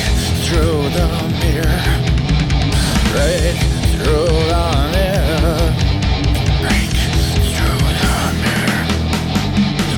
through 0.45 0.83
the 0.99 1.07
mirror. 1.43 1.83
Break 3.13 3.57
through 3.93 4.35
the 4.53 4.67
mirror. 4.95 5.63
Break 6.63 6.91
through 7.55 7.87
the 8.03 8.19
mirror. 8.43 8.83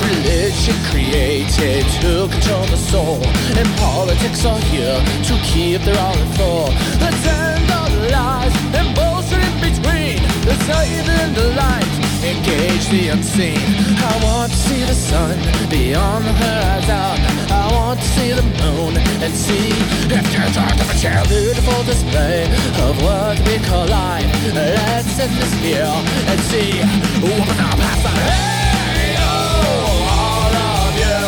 Religion 0.04 0.78
created 0.90 1.84
to 2.00 2.28
control 2.28 2.66
the 2.66 2.76
soul, 2.76 3.20
and 3.56 3.68
politics 3.78 4.44
are 4.44 4.60
here 4.72 5.00
to 5.24 5.34
keep 5.42 5.80
their 5.82 5.98
all 5.98 6.18
in 6.18 6.28
full. 6.36 6.68
Let's 7.00 7.26
end 7.26 7.70
all 7.70 7.88
the 7.88 8.10
lies 8.10 8.54
and 8.76 8.94
bullshit 8.94 9.40
in 9.40 9.54
between. 9.60 10.20
Let's 10.44 10.66
not 10.68 10.84
even 10.86 11.34
the 11.34 11.48
light, 11.56 11.95
engage 12.26 12.88
the 12.88 13.08
unseen. 13.08 13.62
I 14.02 14.18
want 14.24 14.50
to 14.50 14.58
see 14.58 14.82
the 14.82 14.94
sun 14.94 15.38
beyond 15.70 16.24
the 16.24 16.32
horizon. 16.32 17.16
I 17.54 17.70
want 17.72 18.00
to 18.00 18.08
see 18.18 18.32
the 18.32 18.42
moon 18.62 18.98
and 19.22 19.32
see 19.32 19.70
if 20.10 20.24
there's 20.34 20.56
a 20.56 20.66
temperature. 20.66 21.22
Beautiful 21.28 21.82
display 21.84 22.42
of 22.82 22.94
what 23.02 23.38
we 23.46 23.58
call 23.68 23.86
life. 23.86 24.26
Let's 24.54 25.18
end 25.18 25.34
this 25.38 25.54
fear 25.62 25.86
and 25.86 26.40
see 26.50 26.82
what 27.22 27.46
the 27.46 27.54
past. 27.54 28.06
Hey, 28.26 29.14
oh, 29.22 30.14
all 30.18 30.54
of 30.66 30.92
you, 30.98 31.20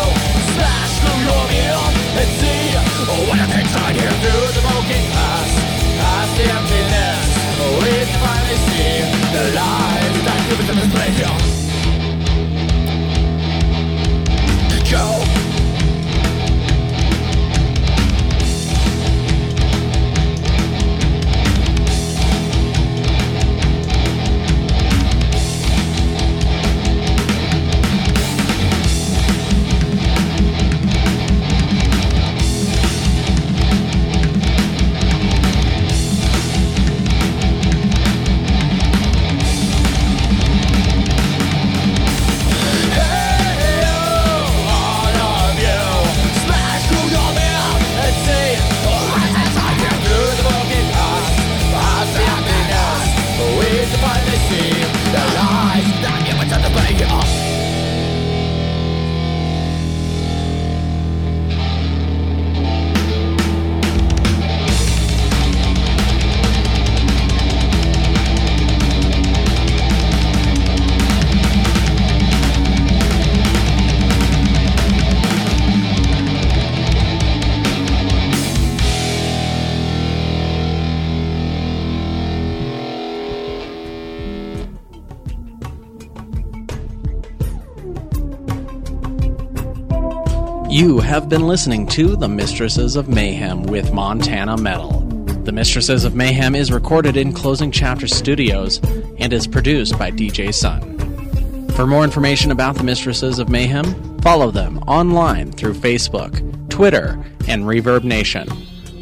smash 0.55 0.93
through 0.99 1.23
your 1.31 1.45
mirror 1.55 1.89
and 2.19 2.31
see 2.43 2.75
what 3.23 3.39
is 3.39 3.53
inside 3.55 3.95
here 3.95 4.15
through 4.23 4.47
the 4.57 4.63
broken 4.67 5.03
glass. 5.15 5.51
Past 6.03 6.33
the 6.39 6.47
emptiness, 6.59 7.29
we 7.83 7.95
finally 8.19 8.59
see 8.67 8.95
the 9.35 9.45
light 9.55 9.98
that 10.49 10.65
humans 10.65 10.95
in 10.95 11.68
have 91.09 91.29
been 91.31 91.47
listening 91.47 91.87
to 91.87 92.17
The 92.17 92.29
Mistresses 92.29 92.95
of 92.95 93.09
Mayhem 93.09 93.63
with 93.63 93.95
Montana 93.95 94.59
Metal. 94.59 95.01
The 95.45 95.53
Mistresses 95.53 96.05
of 96.05 96.15
Mayhem 96.15 96.55
is 96.55 96.71
recorded 96.71 97.17
in 97.17 97.33
Closing 97.33 97.71
Chapter 97.71 98.07
Studios 98.07 98.79
and 99.19 99.33
is 99.33 99.47
produced 99.47 99.99
by 99.99 100.11
DJ 100.11 100.53
Sun. 100.53 101.71
For 101.71 101.87
more 101.87 102.05
information 102.05 102.51
about 102.51 102.77
the 102.77 102.85
Mistresses 102.85 103.39
of 103.39 103.49
Mayhem, 103.49 104.19
follow 104.21 104.51
them 104.51 104.81
online 104.81 105.51
through 105.51 105.75
Facebook, 105.75 106.69
Twitter, 106.69 107.19
and 107.49 107.65
Reverb 107.65 108.05
Nation, 108.05 108.47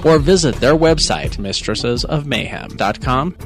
or 0.05 0.21
visit 0.21 0.55
their 0.61 0.77
website, 0.77 1.39
mistressesofmayhem.com 1.39 3.37